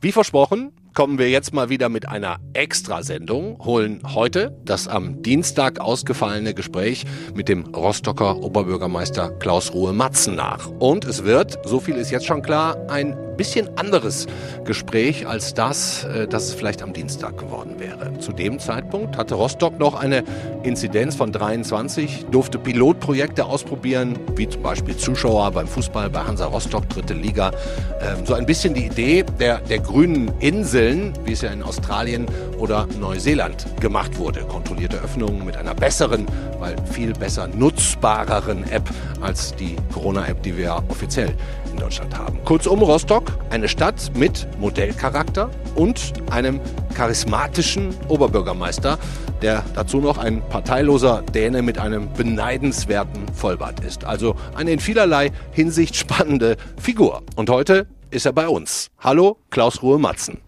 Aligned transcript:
Wie 0.00 0.12
versprochen, 0.12 0.72
kommen 0.94 1.18
wir 1.18 1.28
jetzt 1.28 1.52
mal 1.52 1.68
wieder 1.68 1.88
mit 1.88 2.08
einer 2.08 2.38
Extrasendung, 2.54 3.58
holen 3.64 4.00
heute 4.14 4.56
das 4.64 4.88
am 4.88 5.20
Dienstag 5.22 5.80
ausgefallene 5.80 6.54
Gespräch 6.54 7.04
mit 7.34 7.48
dem 7.48 7.64
Rostocker 7.74 8.36
Oberbürgermeister 8.36 9.30
Klaus 9.38 9.74
Ruhe 9.74 9.92
Matzen 9.92 10.36
nach. 10.36 10.68
Und 10.78 11.04
es 11.04 11.24
wird, 11.24 11.58
so 11.66 11.80
viel 11.80 11.96
ist 11.96 12.10
jetzt 12.10 12.26
schon 12.26 12.40
klar, 12.40 12.78
ein 12.88 13.14
bisschen 13.36 13.78
anderes 13.78 14.26
Gespräch 14.64 15.26
als 15.26 15.54
das, 15.54 16.04
äh, 16.04 16.26
das 16.26 16.44
es 16.44 16.54
vielleicht 16.54 16.82
am 16.82 16.92
Dienstag 16.92 17.38
geworden 17.38 17.76
wäre. 17.78 18.18
Zu 18.18 18.32
dem 18.32 18.58
Zeitpunkt 18.58 19.16
hatte 19.16 19.34
Rostock 19.34 19.78
noch 19.78 19.94
eine 19.94 20.24
Inzidenz 20.62 21.14
von 21.14 21.30
23, 21.30 22.26
durfte 22.30 22.58
Pilotprojekte 22.58 23.44
ausprobieren, 23.44 24.18
wie 24.34 24.48
zum 24.48 24.62
Beispiel 24.62 24.96
Zuschauer 24.96 25.50
beim 25.52 25.68
Fußball 25.68 26.10
bei 26.10 26.20
Hansa 26.20 26.46
Rostock, 26.46 26.88
dritte 26.88 27.14
Liga. 27.14 27.52
Ähm, 28.00 28.24
so 28.24 28.34
ein 28.34 28.46
bisschen 28.46 28.74
die 28.74 28.86
Idee 28.86 29.24
der, 29.38 29.58
der 29.58 29.78
grünen 29.78 30.32
Insel 30.40 30.86
Regeln, 30.86 31.12
wie 31.24 31.32
es 31.32 31.42
ja 31.42 31.50
in 31.50 31.62
Australien 31.62 32.26
oder 32.58 32.86
Neuseeland 33.00 33.66
gemacht 33.80 34.18
wurde. 34.18 34.40
Kontrollierte 34.42 34.98
Öffnungen 34.98 35.44
mit 35.44 35.56
einer 35.56 35.74
besseren, 35.74 36.26
weil 36.58 36.76
viel 36.90 37.12
besser 37.12 37.48
nutzbareren 37.48 38.70
App 38.70 38.88
als 39.20 39.54
die 39.56 39.76
Corona-App, 39.92 40.42
die 40.42 40.56
wir 40.56 40.82
offiziell 40.88 41.34
in 41.72 41.78
Deutschland 41.78 42.16
haben. 42.16 42.38
Kurzum, 42.44 42.82
Rostock, 42.82 43.25
eine 43.50 43.68
Stadt 43.68 44.12
mit 44.14 44.46
Modellcharakter 44.58 45.50
und 45.74 46.12
einem 46.30 46.60
charismatischen 46.94 47.94
Oberbürgermeister, 48.08 48.98
der 49.42 49.62
dazu 49.74 49.98
noch 49.98 50.18
ein 50.18 50.42
parteiloser 50.48 51.22
Däne 51.22 51.62
mit 51.62 51.78
einem 51.78 52.12
beneidenswerten 52.12 53.28
Vollbart 53.34 53.80
ist. 53.80 54.04
Also 54.04 54.34
eine 54.54 54.72
in 54.72 54.78
vielerlei 54.78 55.30
Hinsicht 55.52 55.96
spannende 55.96 56.56
Figur. 56.80 57.22
Und 57.36 57.50
heute 57.50 57.86
ist 58.10 58.26
er 58.26 58.32
bei 58.32 58.48
uns. 58.48 58.90
Hallo, 58.98 59.38
Klaus 59.50 59.82
Ruhe-Matzen. 59.82 60.40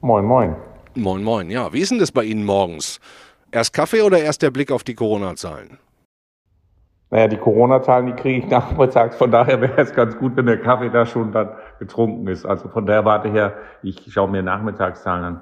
Moin, 0.00 0.24
moin. 0.24 0.56
Moin, 0.94 1.22
moin. 1.22 1.50
Ja, 1.50 1.72
wie 1.72 1.80
ist 1.80 1.90
denn 1.90 1.98
das 1.98 2.12
bei 2.12 2.24
Ihnen 2.24 2.44
morgens? 2.44 3.00
Erst 3.50 3.72
Kaffee 3.72 4.02
oder 4.02 4.18
erst 4.18 4.42
der 4.42 4.50
Blick 4.50 4.70
auf 4.70 4.84
die 4.84 4.94
Corona-Zahlen? 4.94 5.78
Naja, 7.10 7.28
die 7.28 7.38
Corona-Zahlen, 7.38 8.06
die 8.06 8.12
kriege 8.12 8.38
ich 8.40 8.50
nachmittags. 8.50 9.16
Von 9.16 9.30
daher 9.30 9.60
wäre 9.60 9.80
es 9.80 9.94
ganz 9.94 10.18
gut, 10.18 10.36
wenn 10.36 10.46
der 10.46 10.60
Kaffee 10.60 10.90
da 10.90 11.06
schon 11.06 11.32
dann 11.32 11.50
getrunken 11.78 12.26
ist. 12.28 12.46
Also 12.46 12.68
von 12.68 12.86
der 12.86 13.04
Warte 13.04 13.30
her, 13.30 13.54
ich 13.82 14.00
schaue 14.12 14.28
mir 14.28 14.42
Nachmittagszahlen 14.42 15.24
an. 15.24 15.40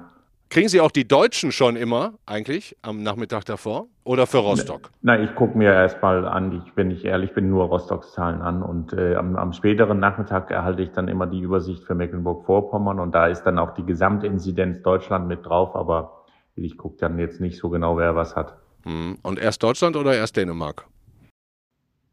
Kriegen 0.49 0.69
Sie 0.69 0.79
auch 0.79 0.91
die 0.91 1.05
Deutschen 1.05 1.51
schon 1.51 1.75
immer 1.75 2.13
eigentlich 2.25 2.77
am 2.81 3.03
Nachmittag 3.03 3.43
davor 3.43 3.87
oder 4.05 4.25
für 4.25 4.37
Rostock? 4.37 4.91
Nein, 5.01 5.23
ich 5.23 5.35
gucke 5.35 5.57
mir 5.57 5.73
erstmal 5.73 6.25
an, 6.25 6.63
ich, 6.65 6.71
wenn 6.77 6.89
ich 6.89 7.03
ehrlich 7.03 7.33
bin, 7.33 7.49
nur 7.49 7.65
Rostocks 7.65 8.13
Zahlen 8.13 8.41
an 8.41 8.63
und 8.63 8.93
äh, 8.93 9.15
am, 9.15 9.35
am 9.35 9.51
späteren 9.51 9.99
Nachmittag 9.99 10.49
erhalte 10.49 10.83
ich 10.83 10.91
dann 10.91 11.09
immer 11.09 11.27
die 11.27 11.41
Übersicht 11.41 11.83
für 11.83 11.95
Mecklenburg-Vorpommern 11.95 12.99
und 13.01 13.13
da 13.13 13.27
ist 13.27 13.43
dann 13.43 13.59
auch 13.59 13.73
die 13.73 13.85
Gesamtinzidenz 13.85 14.81
Deutschland 14.83 15.27
mit 15.27 15.45
drauf, 15.45 15.75
aber 15.75 16.23
ich 16.55 16.77
gucke 16.77 16.95
dann 16.97 17.19
jetzt 17.19 17.41
nicht 17.41 17.57
so 17.57 17.69
genau, 17.69 17.97
wer 17.97 18.15
was 18.15 18.37
hat. 18.37 18.55
Hm. 18.83 19.17
Und 19.23 19.39
erst 19.39 19.61
Deutschland 19.63 19.97
oder 19.97 20.15
erst 20.15 20.37
Dänemark? 20.37 20.85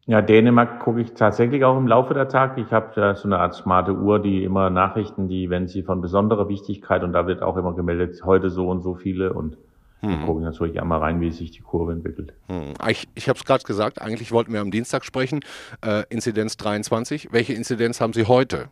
Ja, 0.06 0.20
Dänemark 0.20 0.80
gucke 0.80 1.00
ich 1.00 1.14
tatsächlich 1.14 1.64
auch 1.64 1.78
im 1.78 1.86
Laufe 1.86 2.12
der 2.12 2.28
Tag. 2.28 2.58
Ich 2.58 2.70
habe 2.72 2.92
da 2.94 3.14
so 3.14 3.26
eine 3.26 3.38
Art 3.38 3.54
smarte 3.54 3.94
Uhr, 3.94 4.20
die 4.20 4.44
immer 4.44 4.68
Nachrichten, 4.68 5.28
die, 5.28 5.48
wenn 5.48 5.66
sie 5.66 5.82
von 5.82 6.02
besonderer 6.02 6.48
Wichtigkeit, 6.48 7.02
und 7.02 7.14
da 7.14 7.26
wird 7.26 7.42
auch 7.42 7.56
immer 7.56 7.74
gemeldet, 7.74 8.22
heute 8.24 8.50
so 8.50 8.68
und 8.68 8.82
so 8.82 8.94
viele 8.94 9.32
und 9.32 9.56
hm. 10.00 10.10
dann 10.10 10.26
gucke 10.26 10.40
ich 10.40 10.44
natürlich 10.44 10.80
einmal 10.80 10.98
rein, 10.98 11.22
wie 11.22 11.30
sich 11.30 11.52
die 11.52 11.62
Kurve 11.62 11.92
entwickelt. 11.92 12.34
Hm. 12.48 12.74
Ich, 12.88 13.08
ich 13.14 13.30
habe 13.30 13.38
es 13.38 13.46
gerade 13.46 13.64
gesagt, 13.64 14.02
eigentlich 14.02 14.30
wollten 14.30 14.52
wir 14.52 14.60
am 14.60 14.70
Dienstag 14.70 15.06
sprechen, 15.06 15.40
äh, 15.82 16.02
Inzidenz 16.10 16.58
23. 16.58 17.28
Welche 17.32 17.54
Inzidenz 17.54 18.02
haben 18.02 18.12
Sie 18.12 18.26
heute? 18.26 18.68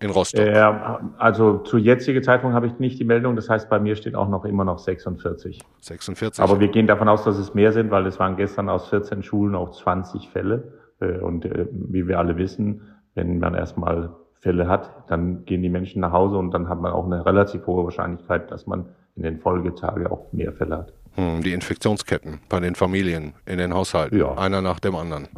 In 0.00 0.10
Rostock? 0.10 0.40
Äh, 0.40 0.72
also 1.18 1.58
zu 1.58 1.78
jetziger 1.78 2.22
Zeitpunkt 2.22 2.54
habe 2.54 2.66
ich 2.66 2.78
nicht 2.78 2.98
die 2.98 3.04
Meldung. 3.04 3.36
Das 3.36 3.48
heißt, 3.48 3.68
bei 3.68 3.78
mir 3.78 3.96
steht 3.96 4.14
auch 4.14 4.28
noch 4.28 4.44
immer 4.44 4.64
noch 4.64 4.78
46. 4.78 5.60
46. 5.80 6.42
Aber 6.42 6.60
wir 6.60 6.68
gehen 6.68 6.86
davon 6.86 7.08
aus, 7.08 7.24
dass 7.24 7.38
es 7.38 7.54
mehr 7.54 7.72
sind, 7.72 7.90
weil 7.90 8.06
es 8.06 8.18
waren 8.18 8.36
gestern 8.36 8.68
aus 8.68 8.88
14 8.88 9.22
Schulen 9.22 9.54
auch 9.54 9.70
20 9.70 10.28
Fälle. 10.28 10.72
Äh, 11.00 11.18
und 11.18 11.44
äh, 11.44 11.66
wie 11.70 12.08
wir 12.08 12.18
alle 12.18 12.36
wissen, 12.36 12.82
wenn 13.14 13.38
man 13.38 13.54
erstmal 13.54 14.10
Fälle 14.40 14.68
hat, 14.68 14.90
dann 15.08 15.44
gehen 15.44 15.62
die 15.62 15.68
Menschen 15.68 16.00
nach 16.00 16.12
Hause 16.12 16.38
und 16.38 16.52
dann 16.52 16.68
hat 16.68 16.80
man 16.80 16.92
auch 16.92 17.04
eine 17.04 17.26
relativ 17.26 17.66
hohe 17.66 17.84
Wahrscheinlichkeit, 17.84 18.50
dass 18.50 18.66
man 18.66 18.86
in 19.16 19.22
den 19.22 19.38
Folgetagen 19.38 20.06
auch 20.06 20.32
mehr 20.32 20.52
Fälle 20.52 20.78
hat. 20.78 20.92
Hm, 21.16 21.42
die 21.42 21.52
Infektionsketten 21.52 22.40
bei 22.48 22.60
den 22.60 22.74
Familien, 22.74 23.34
in 23.44 23.58
den 23.58 23.74
Haushalten, 23.74 24.18
ja. 24.18 24.34
einer 24.34 24.62
nach 24.62 24.80
dem 24.80 24.96
anderen 24.96 25.28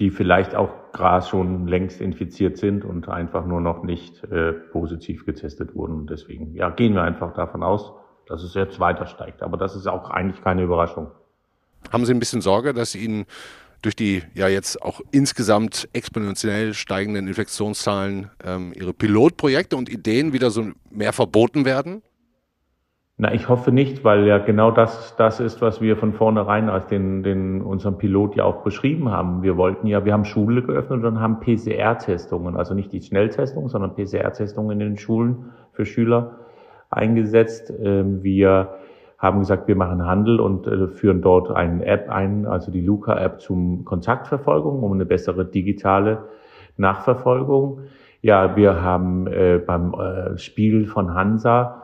die 0.00 0.10
vielleicht 0.10 0.54
auch 0.54 0.70
gerade 0.92 1.24
schon 1.26 1.66
längst 1.66 2.00
infiziert 2.00 2.58
sind 2.58 2.84
und 2.84 3.08
einfach 3.08 3.46
nur 3.46 3.60
noch 3.60 3.82
nicht 3.82 4.24
äh, 4.24 4.52
positiv 4.52 5.24
getestet 5.24 5.74
wurden. 5.74 5.94
Und 5.94 6.10
deswegen 6.10 6.54
ja, 6.54 6.70
gehen 6.70 6.94
wir 6.94 7.02
einfach 7.02 7.34
davon 7.34 7.62
aus, 7.62 7.92
dass 8.26 8.42
es 8.42 8.54
jetzt 8.54 8.80
weiter 8.80 9.06
steigt. 9.06 9.42
Aber 9.42 9.56
das 9.56 9.76
ist 9.76 9.86
auch 9.86 10.10
eigentlich 10.10 10.42
keine 10.42 10.62
Überraschung. 10.62 11.08
Haben 11.92 12.04
Sie 12.06 12.14
ein 12.14 12.18
bisschen 12.18 12.40
Sorge, 12.40 12.72
dass 12.72 12.94
Ihnen 12.94 13.26
durch 13.82 13.94
die 13.94 14.22
ja 14.34 14.48
jetzt 14.48 14.80
auch 14.82 15.00
insgesamt 15.10 15.88
exponentiell 15.92 16.74
steigenden 16.74 17.28
Infektionszahlen 17.28 18.30
ähm, 18.42 18.72
Ihre 18.74 18.94
Pilotprojekte 18.94 19.76
und 19.76 19.90
Ideen 19.90 20.32
wieder 20.32 20.50
so 20.50 20.70
mehr 20.90 21.12
verboten 21.12 21.64
werden? 21.64 22.02
Na, 23.16 23.32
ich 23.32 23.48
hoffe 23.48 23.70
nicht, 23.70 24.02
weil 24.02 24.26
ja 24.26 24.38
genau 24.38 24.72
das, 24.72 25.14
das 25.14 25.38
ist, 25.38 25.62
was 25.62 25.80
wir 25.80 25.96
von 25.96 26.14
vornherein 26.14 26.68
als 26.68 26.88
den, 26.88 27.22
den, 27.22 27.62
unserem 27.62 27.96
Pilot 27.96 28.34
ja 28.34 28.42
auch 28.42 28.64
beschrieben 28.64 29.12
haben. 29.12 29.44
Wir 29.44 29.56
wollten 29.56 29.86
ja, 29.86 30.04
wir 30.04 30.12
haben 30.12 30.24
Schule 30.24 30.62
geöffnet 30.62 31.04
und 31.04 31.20
haben 31.20 31.38
PCR-Testungen, 31.38 32.56
also 32.56 32.74
nicht 32.74 32.92
die 32.92 33.00
Schnelltestungen, 33.00 33.68
sondern 33.68 33.94
PCR-Testungen 33.94 34.72
in 34.72 34.78
den 34.80 34.96
Schulen 34.96 35.52
für 35.70 35.86
Schüler 35.86 36.38
eingesetzt. 36.90 37.72
Ähm, 37.80 38.24
wir 38.24 38.70
haben 39.18 39.38
gesagt, 39.38 39.68
wir 39.68 39.76
machen 39.76 40.04
Handel 40.04 40.40
und 40.40 40.66
äh, 40.66 40.88
führen 40.88 41.22
dort 41.22 41.52
eine 41.52 41.86
App 41.86 42.10
ein, 42.10 42.46
also 42.46 42.72
die 42.72 42.80
Luca-App 42.80 43.40
zum 43.40 43.84
Kontaktverfolgung, 43.84 44.82
um 44.82 44.92
eine 44.92 45.06
bessere 45.06 45.44
digitale 45.44 46.24
Nachverfolgung. 46.78 47.82
Ja, 48.22 48.56
wir 48.56 48.82
haben 48.82 49.28
äh, 49.28 49.60
beim 49.64 49.94
äh, 49.94 50.36
Spiel 50.36 50.86
von 50.86 51.14
Hansa 51.14 51.83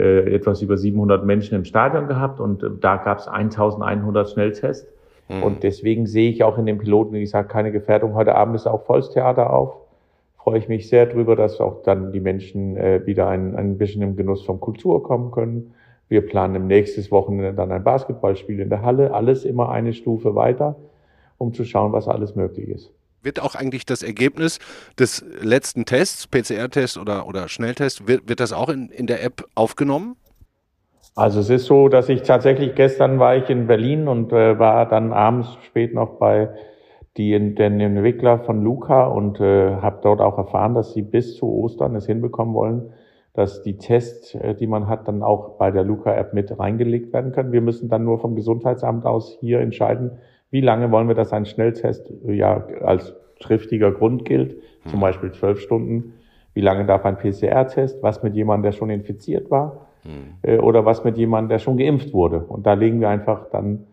äh, 0.00 0.34
etwas 0.34 0.62
über 0.62 0.76
700 0.76 1.24
Menschen 1.24 1.54
im 1.54 1.64
Stadion 1.64 2.08
gehabt 2.08 2.40
und 2.40 2.62
äh, 2.62 2.70
da 2.80 2.96
gab 2.96 3.18
es 3.18 3.28
1100 3.28 4.30
Schnelltests. 4.30 4.88
Mhm. 5.28 5.42
Und 5.42 5.62
deswegen 5.62 6.06
sehe 6.06 6.30
ich 6.30 6.42
auch 6.42 6.58
in 6.58 6.66
den 6.66 6.78
Piloten, 6.78 7.12
wie 7.14 7.20
gesagt, 7.20 7.50
keine 7.50 7.70
Gefährdung. 7.70 8.14
Heute 8.14 8.34
Abend 8.34 8.56
ist 8.56 8.66
auch 8.66 8.84
Volkstheater 8.84 9.52
auf. 9.52 9.76
Freue 10.36 10.58
ich 10.58 10.68
mich 10.68 10.88
sehr 10.88 11.06
drüber, 11.06 11.36
dass 11.36 11.60
auch 11.60 11.82
dann 11.82 12.12
die 12.12 12.20
Menschen 12.20 12.76
äh, 12.76 13.06
wieder 13.06 13.28
ein, 13.28 13.54
ein 13.54 13.78
bisschen 13.78 14.02
im 14.02 14.16
Genuss 14.16 14.42
von 14.44 14.58
Kultur 14.58 15.02
kommen 15.02 15.30
können. 15.30 15.74
Wir 16.08 16.26
planen 16.26 16.56
im 16.56 16.66
nächsten 16.66 17.08
Wochenende 17.12 17.52
dann 17.52 17.70
ein 17.70 17.84
Basketballspiel 17.84 18.58
in 18.58 18.68
der 18.68 18.82
Halle. 18.82 19.14
Alles 19.14 19.44
immer 19.44 19.68
eine 19.70 19.92
Stufe 19.92 20.34
weiter, 20.34 20.76
um 21.38 21.52
zu 21.52 21.64
schauen, 21.64 21.92
was 21.92 22.08
alles 22.08 22.34
möglich 22.34 22.68
ist. 22.68 22.92
Wird 23.22 23.40
auch 23.40 23.54
eigentlich 23.54 23.84
das 23.84 24.02
Ergebnis 24.02 24.58
des 24.98 25.24
letzten 25.42 25.84
Tests, 25.84 26.26
PCR-Test 26.26 26.98
oder, 26.98 27.26
oder 27.26 27.48
Schnelltest, 27.48 28.08
wird, 28.08 28.28
wird 28.28 28.40
das 28.40 28.52
auch 28.52 28.68
in, 28.68 28.88
in 28.88 29.06
der 29.06 29.22
App 29.22 29.44
aufgenommen? 29.54 30.16
Also 31.14 31.40
es 31.40 31.50
ist 31.50 31.66
so, 31.66 31.88
dass 31.88 32.08
ich 32.08 32.22
tatsächlich 32.22 32.74
gestern 32.74 33.18
war 33.18 33.36
ich 33.36 33.50
in 33.50 33.66
Berlin 33.66 34.08
und 34.08 34.32
äh, 34.32 34.58
war 34.58 34.88
dann 34.88 35.12
abends 35.12 35.58
spät 35.66 35.92
noch 35.92 36.18
bei 36.18 36.50
die, 37.16 37.32
den 37.54 37.80
Entwickler 37.80 38.38
von 38.38 38.62
Luca 38.62 39.06
und 39.06 39.40
äh, 39.40 39.76
habe 39.76 39.98
dort 40.02 40.20
auch 40.20 40.38
erfahren, 40.38 40.74
dass 40.74 40.92
sie 40.92 41.02
bis 41.02 41.36
zu 41.36 41.46
Ostern 41.46 41.96
es 41.96 42.06
hinbekommen 42.06 42.54
wollen, 42.54 42.92
dass 43.34 43.62
die 43.62 43.76
Tests, 43.76 44.34
äh, 44.34 44.54
die 44.54 44.66
man 44.66 44.88
hat, 44.88 45.08
dann 45.08 45.22
auch 45.22 45.58
bei 45.58 45.70
der 45.70 45.84
Luca-App 45.84 46.32
mit 46.32 46.56
reingelegt 46.56 47.12
werden 47.12 47.32
können. 47.32 47.52
Wir 47.52 47.60
müssen 47.60 47.88
dann 47.88 48.04
nur 48.04 48.20
vom 48.20 48.36
Gesundheitsamt 48.36 49.04
aus 49.04 49.36
hier 49.40 49.60
entscheiden, 49.60 50.12
wie 50.50 50.60
lange 50.60 50.90
wollen 50.90 51.08
wir, 51.08 51.14
dass 51.14 51.32
ein 51.32 51.46
Schnelltest 51.46 52.10
äh, 52.26 52.32
ja 52.32 52.64
als 52.82 53.14
triftiger 53.40 53.92
Grund 53.92 54.24
gilt, 54.24 54.56
zum 54.86 54.98
mhm. 54.98 55.02
Beispiel 55.02 55.32
zwölf 55.32 55.60
Stunden. 55.60 56.14
Wie 56.52 56.60
lange 56.60 56.84
darf 56.84 57.04
ein 57.04 57.16
PCR-Test? 57.16 58.02
Was 58.02 58.22
mit 58.22 58.34
jemandem, 58.34 58.64
der 58.64 58.72
schon 58.72 58.90
infiziert 58.90 59.50
war? 59.50 59.86
Mhm. 60.02 60.60
oder 60.60 60.86
was 60.86 61.04
mit 61.04 61.18
jemandem, 61.18 61.50
der 61.50 61.58
schon 61.58 61.76
geimpft 61.76 62.14
wurde? 62.14 62.38
Und 62.40 62.66
da 62.66 62.72
legen 62.72 63.00
wir 63.00 63.10
einfach 63.10 63.50
dann 63.50 63.86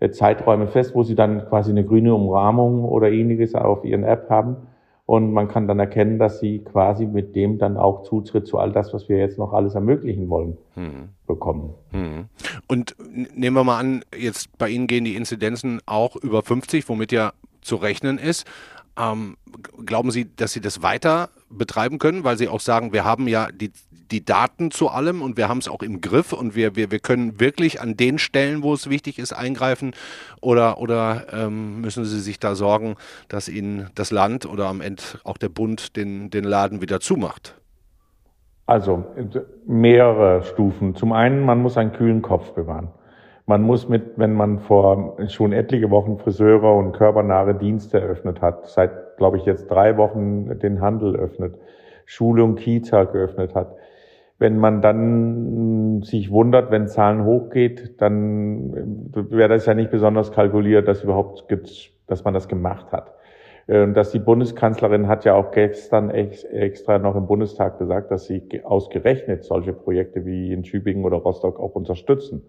äh, 0.00 0.10
Zeiträume 0.10 0.66
fest, 0.66 0.94
wo 0.94 1.02
sie 1.02 1.14
dann 1.14 1.46
quasi 1.48 1.70
eine 1.70 1.84
grüne 1.84 2.14
Umrahmung 2.14 2.84
oder 2.84 3.10
ähnliches 3.10 3.54
auf 3.54 3.84
ihren 3.84 4.04
App 4.04 4.28
haben. 4.28 4.56
Und 5.06 5.32
man 5.32 5.48
kann 5.48 5.68
dann 5.68 5.78
erkennen, 5.78 6.18
dass 6.18 6.40
sie 6.40 6.60
quasi 6.60 7.04
mit 7.04 7.36
dem 7.36 7.58
dann 7.58 7.76
auch 7.76 8.04
Zutritt 8.04 8.46
zu 8.46 8.58
all 8.58 8.72
das, 8.72 8.94
was 8.94 9.08
wir 9.08 9.18
jetzt 9.18 9.36
noch 9.36 9.52
alles 9.52 9.74
ermöglichen 9.74 10.30
wollen, 10.30 10.56
hm. 10.74 11.10
bekommen. 11.26 11.74
Hm. 11.90 12.26
Und 12.68 12.96
nehmen 13.34 13.54
wir 13.54 13.64
mal 13.64 13.78
an, 13.78 14.02
jetzt 14.16 14.56
bei 14.56 14.70
Ihnen 14.70 14.86
gehen 14.86 15.04
die 15.04 15.14
Inzidenzen 15.14 15.80
auch 15.84 16.16
über 16.16 16.42
50, 16.42 16.88
womit 16.88 17.12
ja 17.12 17.32
zu 17.60 17.76
rechnen 17.76 18.16
ist. 18.16 18.46
Ähm, 18.96 19.36
glauben 19.84 20.10
Sie, 20.10 20.34
dass 20.36 20.52
Sie 20.52 20.60
das 20.60 20.82
weiter 20.82 21.30
betreiben 21.50 21.98
können, 21.98 22.24
weil 22.24 22.38
Sie 22.38 22.48
auch 22.48 22.60
sagen, 22.60 22.92
wir 22.92 23.04
haben 23.04 23.26
ja 23.26 23.48
die, 23.50 23.72
die 24.10 24.24
Daten 24.24 24.70
zu 24.70 24.88
allem 24.88 25.22
und 25.22 25.36
wir 25.36 25.48
haben 25.48 25.58
es 25.58 25.68
auch 25.68 25.82
im 25.82 26.00
Griff 26.00 26.32
und 26.32 26.54
wir, 26.54 26.76
wir, 26.76 26.90
wir 26.90 27.00
können 27.00 27.40
wirklich 27.40 27.80
an 27.80 27.96
den 27.96 28.18
Stellen, 28.18 28.62
wo 28.62 28.72
es 28.74 28.88
wichtig 28.88 29.18
ist, 29.18 29.32
eingreifen? 29.32 29.92
Oder, 30.40 30.78
oder 30.78 31.26
ähm, 31.32 31.80
müssen 31.80 32.04
Sie 32.04 32.20
sich 32.20 32.38
da 32.38 32.54
sorgen, 32.54 32.96
dass 33.28 33.48
Ihnen 33.48 33.90
das 33.94 34.10
Land 34.10 34.46
oder 34.46 34.66
am 34.66 34.80
Ende 34.80 35.02
auch 35.24 35.38
der 35.38 35.48
Bund 35.48 35.96
den, 35.96 36.30
den 36.30 36.44
Laden 36.44 36.80
wieder 36.80 37.00
zumacht? 37.00 37.56
Also 38.66 39.04
mehrere 39.66 40.42
Stufen. 40.42 40.94
Zum 40.94 41.12
einen, 41.12 41.44
man 41.44 41.60
muss 41.60 41.76
einen 41.76 41.92
kühlen 41.92 42.22
Kopf 42.22 42.52
bewahren. 42.52 42.88
Man 43.46 43.62
muss 43.62 43.88
mit, 43.88 44.18
wenn 44.18 44.32
man 44.32 44.60
vor 44.60 45.18
schon 45.28 45.52
etliche 45.52 45.90
Wochen 45.90 46.18
Friseure 46.18 46.74
und 46.76 46.92
körpernahe 46.92 47.54
Dienste 47.54 48.00
eröffnet 48.00 48.40
hat, 48.40 48.66
seit, 48.68 49.18
glaube 49.18 49.36
ich, 49.36 49.44
jetzt 49.44 49.70
drei 49.70 49.98
Wochen 49.98 50.58
den 50.58 50.80
Handel 50.80 51.14
öffnet, 51.14 51.58
Schule 52.06 52.42
und 52.42 52.56
Kita 52.56 53.04
geöffnet 53.04 53.54
hat, 53.54 53.76
wenn 54.38 54.58
man 54.58 54.80
dann 54.80 56.02
sich 56.02 56.30
wundert, 56.30 56.70
wenn 56.70 56.88
Zahlen 56.88 57.24
hochgeht, 57.24 58.00
dann 58.00 58.72
wäre 59.30 59.48
das 59.48 59.66
ja 59.66 59.74
nicht 59.74 59.90
besonders 59.90 60.32
kalkuliert, 60.32 60.88
dass 60.88 61.04
überhaupt, 61.04 61.44
dass 62.06 62.24
man 62.24 62.34
das 62.34 62.48
gemacht 62.48 62.92
hat. 62.92 63.12
Äh, 63.66 63.92
dass 63.92 64.10
die 64.10 64.18
Bundeskanzlerin 64.18 65.06
hat 65.08 65.24
ja 65.24 65.34
auch 65.34 65.50
gestern 65.50 66.10
extra 66.10 66.98
noch 66.98 67.14
im 67.14 67.26
Bundestag 67.26 67.78
gesagt, 67.78 68.10
dass 68.10 68.24
sie 68.26 68.42
ausgerechnet 68.64 69.44
solche 69.44 69.72
Projekte 69.72 70.24
wie 70.26 70.52
in 70.52 70.62
Tübingen 70.62 71.04
oder 71.04 71.18
Rostock 71.18 71.60
auch 71.60 71.74
unterstützen. 71.74 72.42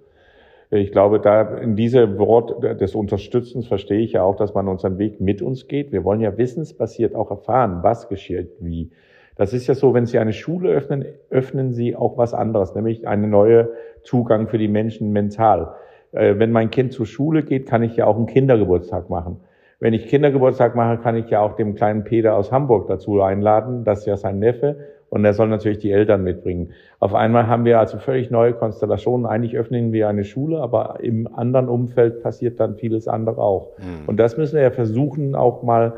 Ich 0.75 0.91
glaube, 0.91 1.19
da 1.19 1.57
in 1.57 1.75
diese 1.75 2.17
Wort 2.17 2.63
des 2.63 2.95
Unterstützens 2.95 3.67
verstehe 3.67 3.99
ich 3.99 4.13
ja 4.13 4.23
auch, 4.23 4.35
dass 4.35 4.53
man 4.53 4.67
unseren 4.67 4.97
Weg 4.97 5.21
mit 5.21 5.41
uns 5.41 5.67
geht. 5.67 5.91
Wir 5.91 6.03
wollen 6.03 6.19
ja 6.19 6.37
wissensbasiert 6.37 7.15
auch 7.15 7.31
erfahren, 7.31 7.79
was 7.81 8.09
geschieht 8.09 8.49
wie. 8.59 8.91
Das 9.35 9.53
ist 9.53 9.67
ja 9.67 9.73
so, 9.73 9.93
wenn 9.93 10.05
Sie 10.05 10.19
eine 10.19 10.33
Schule 10.33 10.69
öffnen, 10.69 11.05
öffnen 11.29 11.73
Sie 11.73 11.95
auch 11.95 12.17
was 12.17 12.33
anderes, 12.33 12.75
nämlich 12.75 13.07
einen 13.07 13.29
neuen 13.29 13.67
Zugang 14.03 14.47
für 14.47 14.57
die 14.57 14.67
Menschen 14.67 15.11
mental. 15.11 15.75
Äh, 16.11 16.39
wenn 16.39 16.51
mein 16.51 16.71
Kind 16.71 16.93
zur 16.93 17.05
Schule 17.05 17.43
geht, 17.43 17.67
kann 17.67 17.83
ich 17.83 17.95
ja 17.97 18.05
auch 18.05 18.15
einen 18.15 18.27
Kindergeburtstag 18.27 19.09
machen. 19.09 19.41
Wenn 19.79 19.93
ich 19.93 20.07
Kindergeburtstag 20.07 20.75
mache, 20.75 20.97
kann 20.97 21.17
ich 21.17 21.29
ja 21.29 21.41
auch 21.41 21.55
dem 21.55 21.75
kleinen 21.75 22.05
Peter 22.05 22.35
aus 22.35 22.51
Hamburg 22.51 22.87
dazu 22.87 23.21
einladen. 23.21 23.83
Das 23.83 23.99
ist 23.99 24.05
ja 24.05 24.15
sein 24.17 24.39
Neffe. 24.39 24.77
Und 25.09 25.23
er 25.23 25.33
soll 25.33 25.47
natürlich 25.47 25.77
die 25.77 25.91
Eltern 25.91 26.23
mitbringen. 26.23 26.71
Auf 26.99 27.13
einmal 27.13 27.47
haben 27.47 27.63
wir 27.63 27.79
also 27.79 27.99
völlig 27.99 28.31
neue 28.31 28.53
Konstellationen. 28.53 29.25
Eigentlich 29.25 29.55
öffnen 29.55 29.93
wir 29.93 30.09
eine 30.09 30.23
Schule, 30.23 30.59
aber 30.59 30.99
im 31.01 31.27
anderen 31.33 31.69
Umfeld 31.69 32.21
passiert 32.21 32.59
dann 32.59 32.75
vieles 32.75 33.07
andere 33.07 33.37
auch. 33.37 33.77
Mhm. 33.77 34.07
Und 34.07 34.17
das 34.17 34.37
müssen 34.37 34.55
wir 34.55 34.63
ja 34.63 34.71
versuchen, 34.71 35.35
auch 35.35 35.63
mal 35.63 35.93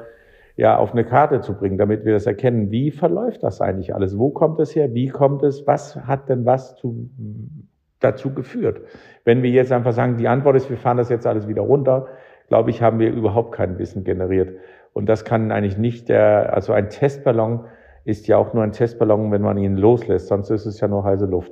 ja, 0.57 0.77
auf 0.77 0.92
eine 0.92 1.06
Karte 1.06 1.42
zu 1.42 1.54
bringen, 1.54 1.77
damit 1.77 2.04
wir 2.04 2.13
das 2.13 2.25
erkennen. 2.25 2.71
Wie 2.71 2.92
verläuft 2.92 3.44
das 3.44 3.62
eigentlich 3.62 3.94
alles? 3.94 4.18
Wo 4.18 4.31
kommt 4.31 4.59
es 4.59 4.75
her? 4.75 4.94
Wie 4.94 5.07
kommt 5.07 5.44
es? 5.44 5.65
Was 5.68 5.95
hat 5.95 6.30
denn 6.30 6.45
was 6.45 6.75
zu, 6.75 7.10
dazu 8.00 8.33
geführt? 8.33 8.81
Wenn 9.24 9.44
wir 9.44 9.51
jetzt 9.51 9.71
einfach 9.71 9.94
sagen, 9.94 10.18
die 10.18 10.27
Antwort 10.27 10.56
ist, 10.56 10.69
wir 10.69 10.77
fahren 10.77 10.98
das 10.98 11.10
jetzt 11.10 11.27
alles 11.27 11.48
wieder 11.48 11.62
runter, 11.62 12.07
glaube 12.48 12.71
ich, 12.71 12.81
haben 12.81 13.00
wir 13.00 13.12
überhaupt 13.12 13.51
kein 13.51 13.77
Wissen 13.77 14.03
generiert. 14.03 14.57
Und 14.94 15.07
das 15.07 15.25
kann 15.25 15.51
eigentlich 15.51 15.77
nicht 15.77 16.10
der, 16.10 16.53
also 16.53 16.74
ein 16.74 16.89
Testballon 16.89 17.65
ist 18.07 18.25
ja 18.27 18.38
auch 18.38 18.54
nur 18.54 18.63
ein 18.63 18.71
Testballon, 18.71 19.31
wenn 19.33 19.42
man 19.42 19.57
ihn 19.57 19.75
loslässt, 19.75 20.27
sonst 20.27 20.50
ist 20.50 20.65
es 20.65 20.80
ja 20.80 20.88
nur 20.88 21.04
heiße 21.04 21.25
Luft. 21.25 21.51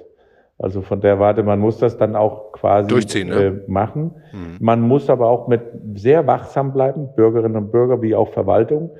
Also 0.57 0.81
von 0.81 1.01
der 1.01 1.19
Warte, 1.19 1.43
man 1.43 1.59
muss 1.59 1.79
das 1.79 1.97
dann 1.97 2.15
auch 2.15 2.53
quasi 2.53 2.87
Durchziehen, 2.87 3.27
ne? 3.27 3.35
äh, 3.35 3.51
machen. 3.67 4.11
Mhm. 4.31 4.57
Man 4.61 4.81
muss 4.81 5.09
aber 5.09 5.27
auch 5.27 5.49
mit 5.49 5.61
sehr 5.95 6.27
wachsam 6.27 6.71
bleiben, 6.71 7.09
Bürgerinnen 7.13 7.57
und 7.57 7.71
Bürger 7.73 8.01
wie 8.01 8.15
auch 8.15 8.29
Verwaltung. 8.29 8.91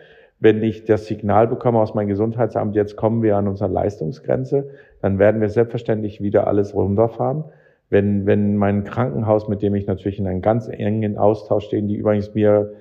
Wenn 0.42 0.62
ich 0.64 0.84
das 0.84 1.06
Signal 1.06 1.48
bekomme 1.48 1.80
aus 1.80 1.94
meinem 1.94 2.10
Gesundheitsamt, 2.10 2.76
jetzt 2.76 2.98
kommen 2.98 3.24
wir 3.24 3.38
an 3.38 3.48
unsere 3.48 3.72
Leistungsgrenze, 3.72 4.72
dann 5.02 5.18
werden 5.18 5.40
wir 5.40 5.48
selbstverständlich 5.48 6.22
wieder 6.22 6.48
alles 6.48 6.76
runterfahren. 6.76 7.46
Wenn, 7.90 8.26
wenn 8.26 8.58
mein 8.58 8.84
Krankenhaus, 8.84 9.48
mit 9.48 9.62
dem 9.62 9.76
ich 9.76 9.88
natürlich 9.88 10.20
in 10.20 10.28
einem 10.28 10.42
ganz 10.42 10.68
engen 10.68 11.18
Austausch 11.18 11.68
stehe, 11.68 11.84
die 11.84 11.96
übrigens 11.96 12.34
mir 12.34 12.74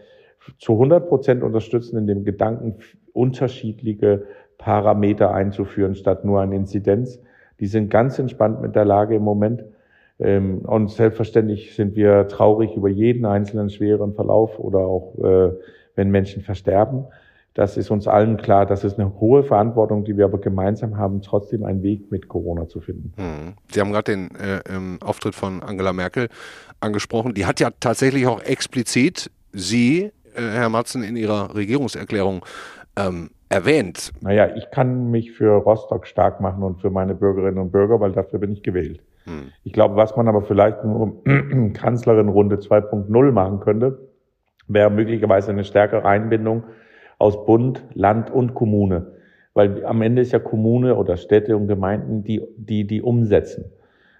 zu 0.58 0.72
100 0.72 1.08
Prozent 1.08 1.44
unterstützen 1.44 1.96
in 1.96 2.08
dem 2.08 2.24
Gedanken, 2.24 2.76
unterschiedliche 3.12 4.24
Parameter 4.58 5.32
einzuführen 5.32 5.94
statt 5.94 6.24
nur 6.24 6.40
eine 6.40 6.56
Inzidenz. 6.56 7.20
Die 7.60 7.66
sind 7.66 7.90
ganz 7.90 8.18
entspannt 8.18 8.60
mit 8.60 8.74
der 8.74 8.84
Lage 8.84 9.16
im 9.16 9.22
Moment. 9.22 9.64
Ähm, 10.18 10.60
und 10.60 10.90
selbstverständlich 10.90 11.74
sind 11.74 11.96
wir 11.96 12.28
traurig 12.28 12.74
über 12.76 12.88
jeden 12.88 13.26
einzelnen 13.26 13.70
schweren 13.70 14.14
Verlauf 14.14 14.58
oder 14.58 14.80
auch, 14.80 15.14
äh, 15.18 15.52
wenn 15.96 16.10
Menschen 16.10 16.42
versterben. 16.42 17.06
Das 17.54 17.76
ist 17.76 17.90
uns 17.90 18.08
allen 18.08 18.36
klar. 18.36 18.66
Das 18.66 18.82
ist 18.82 18.98
eine 18.98 19.20
hohe 19.20 19.44
Verantwortung, 19.44 20.04
die 20.04 20.16
wir 20.16 20.24
aber 20.24 20.40
gemeinsam 20.40 20.96
haben, 20.98 21.22
trotzdem 21.22 21.64
einen 21.64 21.84
Weg 21.84 22.10
mit 22.10 22.28
Corona 22.28 22.66
zu 22.66 22.80
finden. 22.80 23.12
Hm. 23.16 23.54
Sie 23.72 23.80
haben 23.80 23.92
gerade 23.92 24.12
den 24.12 24.30
äh, 24.34 25.04
Auftritt 25.04 25.36
von 25.36 25.62
Angela 25.62 25.92
Merkel 25.92 26.28
angesprochen. 26.80 27.34
Die 27.34 27.46
hat 27.46 27.60
ja 27.60 27.70
tatsächlich 27.78 28.26
auch 28.26 28.42
explizit 28.42 29.30
Sie, 29.52 30.10
äh, 30.34 30.40
Herr 30.40 30.68
Matzen, 30.68 31.04
in 31.04 31.14
Ihrer 31.14 31.54
Regierungserklärung 31.54 32.44
ähm, 32.96 33.30
erwähnt. 33.54 34.12
Naja, 34.20 34.54
ich 34.56 34.70
kann 34.70 35.10
mich 35.10 35.32
für 35.32 35.54
Rostock 35.54 36.06
stark 36.06 36.40
machen 36.40 36.62
und 36.62 36.80
für 36.80 36.90
meine 36.90 37.14
Bürgerinnen 37.14 37.58
und 37.58 37.70
Bürger, 37.70 38.00
weil 38.00 38.12
dafür 38.12 38.40
bin 38.40 38.52
ich 38.52 38.62
gewählt. 38.62 39.00
Hm. 39.24 39.52
Ich 39.62 39.72
glaube, 39.72 39.96
was 39.96 40.16
man 40.16 40.28
aber 40.28 40.42
vielleicht 40.42 40.84
nur 40.84 41.22
Kanzlerin 41.72 42.28
Runde 42.28 42.56
2.0 42.56 43.32
machen 43.32 43.60
könnte, 43.60 43.98
wäre 44.66 44.90
möglicherweise 44.90 45.52
eine 45.52 45.64
stärkere 45.64 46.04
Einbindung 46.04 46.64
aus 47.18 47.46
Bund, 47.46 47.84
Land 47.94 48.30
und 48.30 48.54
Kommune. 48.54 49.12
Weil 49.54 49.86
am 49.86 50.02
Ende 50.02 50.22
ist 50.22 50.32
ja 50.32 50.40
Kommune 50.40 50.96
oder 50.96 51.16
Städte 51.16 51.56
und 51.56 51.68
Gemeinden, 51.68 52.24
die, 52.24 52.42
die, 52.56 52.86
die 52.86 53.02
umsetzen. 53.02 53.66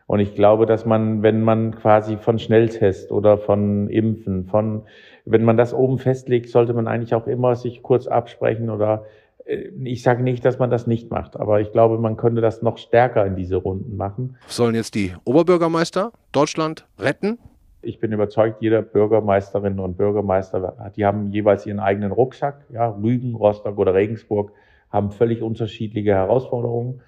Und 0.06 0.20
ich 0.20 0.34
glaube, 0.34 0.66
dass 0.66 0.84
man, 0.84 1.22
wenn 1.22 1.42
man 1.42 1.74
quasi 1.74 2.18
von 2.18 2.38
Schnelltest 2.38 3.10
oder 3.10 3.38
von 3.38 3.88
Impfen, 3.88 4.44
von, 4.44 4.82
wenn 5.24 5.44
man 5.44 5.56
das 5.56 5.72
oben 5.72 5.98
festlegt, 5.98 6.50
sollte 6.50 6.74
man 6.74 6.86
eigentlich 6.86 7.14
auch 7.14 7.26
immer 7.26 7.56
sich 7.56 7.82
kurz 7.82 8.06
absprechen 8.06 8.70
oder 8.70 9.06
ich 9.46 10.02
sage 10.02 10.22
nicht, 10.22 10.44
dass 10.44 10.58
man 10.58 10.70
das 10.70 10.86
nicht 10.86 11.10
macht, 11.10 11.38
aber 11.38 11.60
ich 11.60 11.70
glaube, 11.70 11.98
man 11.98 12.16
könnte 12.16 12.40
das 12.40 12.62
noch 12.62 12.78
stärker 12.78 13.26
in 13.26 13.36
diese 13.36 13.56
Runden 13.56 13.96
machen. 13.96 14.36
Sollen 14.46 14.74
jetzt 14.74 14.94
die 14.94 15.12
Oberbürgermeister 15.24 16.12
Deutschland 16.32 16.86
retten? 16.98 17.38
Ich 17.82 18.00
bin 18.00 18.12
überzeugt, 18.12 18.62
jeder 18.62 18.80
Bürgermeisterin 18.80 19.78
und 19.78 19.98
Bürgermeister, 19.98 20.90
die 20.96 21.04
haben 21.04 21.30
jeweils 21.30 21.66
ihren 21.66 21.80
eigenen 21.80 22.12
Rucksack. 22.12 22.64
Ja, 22.72 22.88
Rügen, 22.88 23.34
Rostock 23.34 23.76
oder 23.78 23.92
Regensburg 23.92 24.52
haben 24.88 25.10
völlig 25.10 25.42
unterschiedliche 25.42 26.14
Herausforderungen. 26.14 27.02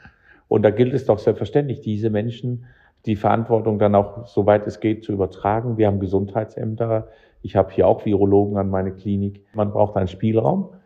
Und 0.48 0.62
da 0.62 0.70
gilt 0.70 0.92
es 0.92 1.06
doch 1.06 1.18
selbstverständlich, 1.18 1.80
diese 1.80 2.10
Menschen 2.10 2.66
die 3.06 3.16
Verantwortung 3.16 3.78
dann 3.78 3.94
auch, 3.94 4.26
soweit 4.26 4.66
es 4.66 4.80
geht, 4.80 5.04
zu 5.04 5.12
übertragen. 5.12 5.78
Wir 5.78 5.86
haben 5.86 6.00
Gesundheitsämter. 6.00 7.08
Ich 7.40 7.56
habe 7.56 7.72
hier 7.72 7.86
auch 7.86 8.04
Virologen 8.04 8.58
an 8.58 8.68
meine 8.68 8.92
Klinik. 8.92 9.46
Man 9.54 9.70
braucht 9.70 9.96
einen 9.96 10.08
Spielraum 10.08 10.70
äh, 10.72 10.76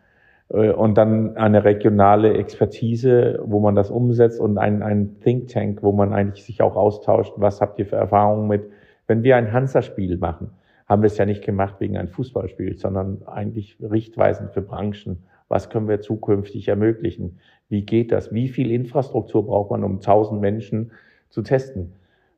und 0.51 0.97
dann 0.97 1.37
eine 1.37 1.63
regionale 1.63 2.33
Expertise, 2.33 3.39
wo 3.43 3.59
man 3.59 3.75
das 3.75 3.89
umsetzt 3.89 4.39
und 4.39 4.57
ein, 4.57 4.83
ein 4.83 5.19
Think 5.21 5.47
Tank, 5.47 5.81
wo 5.81 5.91
man 5.91 6.13
eigentlich 6.13 6.43
sich 6.43 6.61
auch 6.61 6.75
austauscht. 6.75 7.33
Was 7.37 7.61
habt 7.61 7.79
ihr 7.79 7.85
für 7.85 7.95
Erfahrungen 7.95 8.47
mit 8.47 8.69
wenn 9.11 9.23
wir 9.23 9.35
ein 9.35 9.51
Hansa-Spiel 9.51 10.17
machen, 10.19 10.51
haben 10.87 11.01
wir 11.01 11.07
es 11.07 11.17
ja 11.17 11.25
nicht 11.25 11.43
gemacht 11.43 11.75
wegen 11.79 11.97
einem 11.97 12.07
Fußballspiel, 12.07 12.77
sondern 12.77 13.23
eigentlich 13.25 13.77
Richtweisen 13.81 14.47
für 14.47 14.61
Branchen. 14.61 15.23
Was 15.49 15.69
können 15.69 15.89
wir 15.89 15.99
zukünftig 15.99 16.69
ermöglichen? 16.69 17.39
Wie 17.67 17.85
geht 17.85 18.13
das? 18.13 18.33
Wie 18.33 18.47
viel 18.47 18.71
Infrastruktur 18.71 19.45
braucht 19.45 19.71
man, 19.71 19.83
um 19.83 19.95
1000 19.95 20.39
Menschen 20.39 20.91
zu 21.27 21.41
testen? 21.41 21.91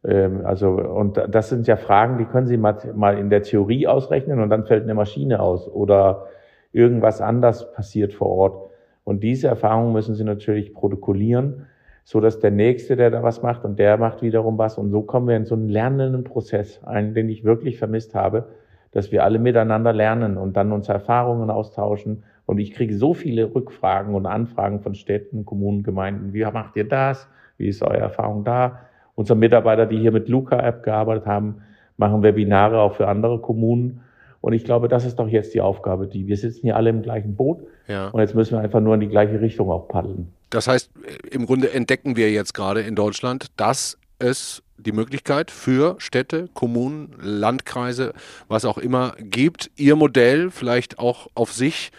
Ähm, 0.03 0.47
also, 0.47 0.69
und 0.69 1.21
das 1.29 1.49
sind 1.49 1.67
ja 1.67 1.75
Fragen, 1.75 2.17
die 2.17 2.25
können 2.25 2.47
Sie 2.47 2.57
mal 2.57 3.19
in 3.19 3.29
der 3.29 3.43
Theorie 3.43 3.85
ausrechnen 3.85 4.39
und 4.39 4.49
dann 4.49 4.65
fällt 4.65 4.81
eine 4.81 4.95
Maschine 4.95 5.41
aus 5.41 5.67
oder 5.67 6.25
irgendwas 6.73 7.21
anders 7.21 7.71
passiert 7.71 8.13
vor 8.13 8.27
Ort. 8.27 8.69
Und 9.05 9.23
diese 9.23 9.47
Erfahrungen 9.47 9.93
müssen 9.93 10.15
Sie 10.15 10.23
natürlich 10.23 10.73
protokollieren 10.73 11.67
so 12.03 12.19
dass 12.19 12.39
der 12.39 12.51
Nächste, 12.51 12.95
der 12.95 13.11
da 13.11 13.23
was 13.23 13.41
macht 13.41 13.63
und 13.63 13.79
der 13.79 13.97
macht 13.97 14.21
wiederum 14.21 14.57
was. 14.57 14.77
Und 14.77 14.91
so 14.91 15.01
kommen 15.01 15.27
wir 15.27 15.37
in 15.37 15.45
so 15.45 15.55
einen 15.55 15.69
lernenden 15.69 16.23
Prozess, 16.23 16.83
einen, 16.83 17.13
den 17.13 17.29
ich 17.29 17.43
wirklich 17.43 17.77
vermisst 17.77 18.13
habe, 18.13 18.49
dass 18.91 19.11
wir 19.11 19.23
alle 19.23 19.39
miteinander 19.39 19.93
lernen 19.93 20.37
und 20.37 20.57
dann 20.57 20.71
unsere 20.71 20.95
Erfahrungen 20.95 21.49
austauschen. 21.49 22.23
Und 22.45 22.59
ich 22.59 22.73
kriege 22.73 22.95
so 22.95 23.13
viele 23.13 23.55
Rückfragen 23.55 24.15
und 24.15 24.25
Anfragen 24.25 24.81
von 24.81 24.95
Städten, 24.95 25.45
Kommunen, 25.45 25.83
Gemeinden. 25.83 26.33
Wie 26.33 26.43
macht 26.43 26.75
ihr 26.75 26.87
das? 26.87 27.29
Wie 27.57 27.67
ist 27.67 27.81
eure 27.81 27.99
Erfahrung 27.99 28.43
da? 28.43 28.81
Unsere 29.15 29.37
Mitarbeiter, 29.37 29.85
die 29.85 29.97
hier 29.97 30.11
mit 30.11 30.27
Luca-App 30.27 30.83
gearbeitet 30.83 31.25
haben, 31.25 31.61
machen 31.97 32.21
Webinare 32.21 32.79
auch 32.81 32.95
für 32.95 33.07
andere 33.07 33.39
Kommunen. 33.39 34.01
Und 34.43 34.51
ich 34.51 34.65
glaube, 34.65 34.89
das 34.89 35.05
ist 35.05 35.19
doch 35.19 35.29
jetzt 35.29 35.53
die 35.53 35.61
Aufgabe, 35.61 36.05
die 36.05 36.27
wir 36.27 36.35
sitzen 36.35 36.63
hier 36.63 36.75
alle 36.75 36.89
im 36.89 37.01
gleichen 37.01 37.33
Boot. 37.33 37.65
Ja. 37.87 38.09
Und 38.09 38.19
jetzt 38.19 38.35
müssen 38.35 38.57
wir 38.57 38.59
einfach 38.59 38.81
nur 38.81 38.93
in 38.93 38.99
die 38.99 39.07
gleiche 39.07 39.39
Richtung 39.39 39.71
auch 39.71 39.87
paddeln. 39.87 40.33
Das 40.49 40.67
heißt, 40.67 40.91
im 41.31 41.45
Grunde 41.45 41.71
entdecken 41.71 42.17
wir 42.17 42.29
jetzt 42.29 42.53
gerade 42.53 42.81
in 42.81 42.93
Deutschland, 42.93 43.47
dass 43.55 43.97
es 44.19 44.61
die 44.77 44.91
Möglichkeit 44.91 45.49
für 45.49 45.95
Städte, 45.99 46.49
Kommunen, 46.53 47.15
Landkreise, 47.21 48.11
was 48.49 48.65
auch 48.65 48.77
immer 48.77 49.13
gibt, 49.17 49.71
ihr 49.77 49.95
Modell 49.95 50.51
vielleicht 50.51 50.99
auch 50.99 51.27
auf 51.35 51.53
sich 51.53 51.93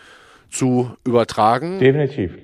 zu 0.51 0.91
übertragen. 1.07 1.79
Definitiv. 1.79 2.37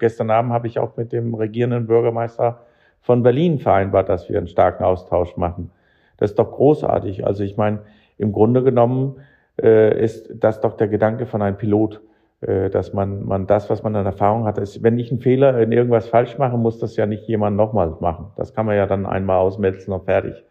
Gestern 0.00 0.32
Abend 0.32 0.52
habe 0.52 0.66
ich 0.66 0.80
auch 0.80 0.96
mit 0.96 1.12
dem 1.12 1.32
regierenden 1.32 1.86
Bürgermeister 1.86 2.66
von 3.02 3.22
Berlin 3.22 3.60
vereinbart, 3.60 4.08
dass 4.08 4.28
wir 4.28 4.36
einen 4.36 4.48
starken 4.48 4.82
Austausch 4.82 5.36
machen. 5.36 5.70
Das 6.16 6.30
ist 6.30 6.40
doch 6.40 6.50
großartig. 6.50 7.24
Also 7.24 7.44
ich 7.44 7.56
meine, 7.56 7.82
im 8.18 8.32
Grunde 8.32 8.64
genommen 8.64 9.18
äh, 9.18 9.22
ist 9.56 10.32
das 10.34 10.60
doch 10.60 10.76
der 10.76 10.88
Gedanke 10.88 11.26
von 11.26 11.40
einem 11.40 11.56
Pilot, 11.56 12.00
äh, 12.40 12.68
dass 12.70 12.92
man, 12.92 13.24
man 13.24 13.46
das, 13.46 13.70
was 13.70 13.82
man 13.82 13.96
an 13.96 14.06
Erfahrung 14.06 14.44
hat, 14.44 14.58
ist, 14.58 14.82
wenn 14.82 14.98
ich 14.98 15.10
einen 15.10 15.20
Fehler 15.20 15.58
in 15.60 15.72
irgendwas 15.72 16.08
falsch 16.08 16.36
mache, 16.38 16.58
muss 16.58 16.78
das 16.78 16.96
ja 16.96 17.06
nicht 17.06 17.26
jemand 17.26 17.56
nochmal 17.56 17.96
machen. 18.00 18.32
Das 18.36 18.52
kann 18.54 18.66
man 18.66 18.76
ja 18.76 18.86
dann 18.86 19.06
einmal 19.06 19.38
ausmelzen 19.38 19.92
und 19.92 20.04
fertig. 20.04 20.44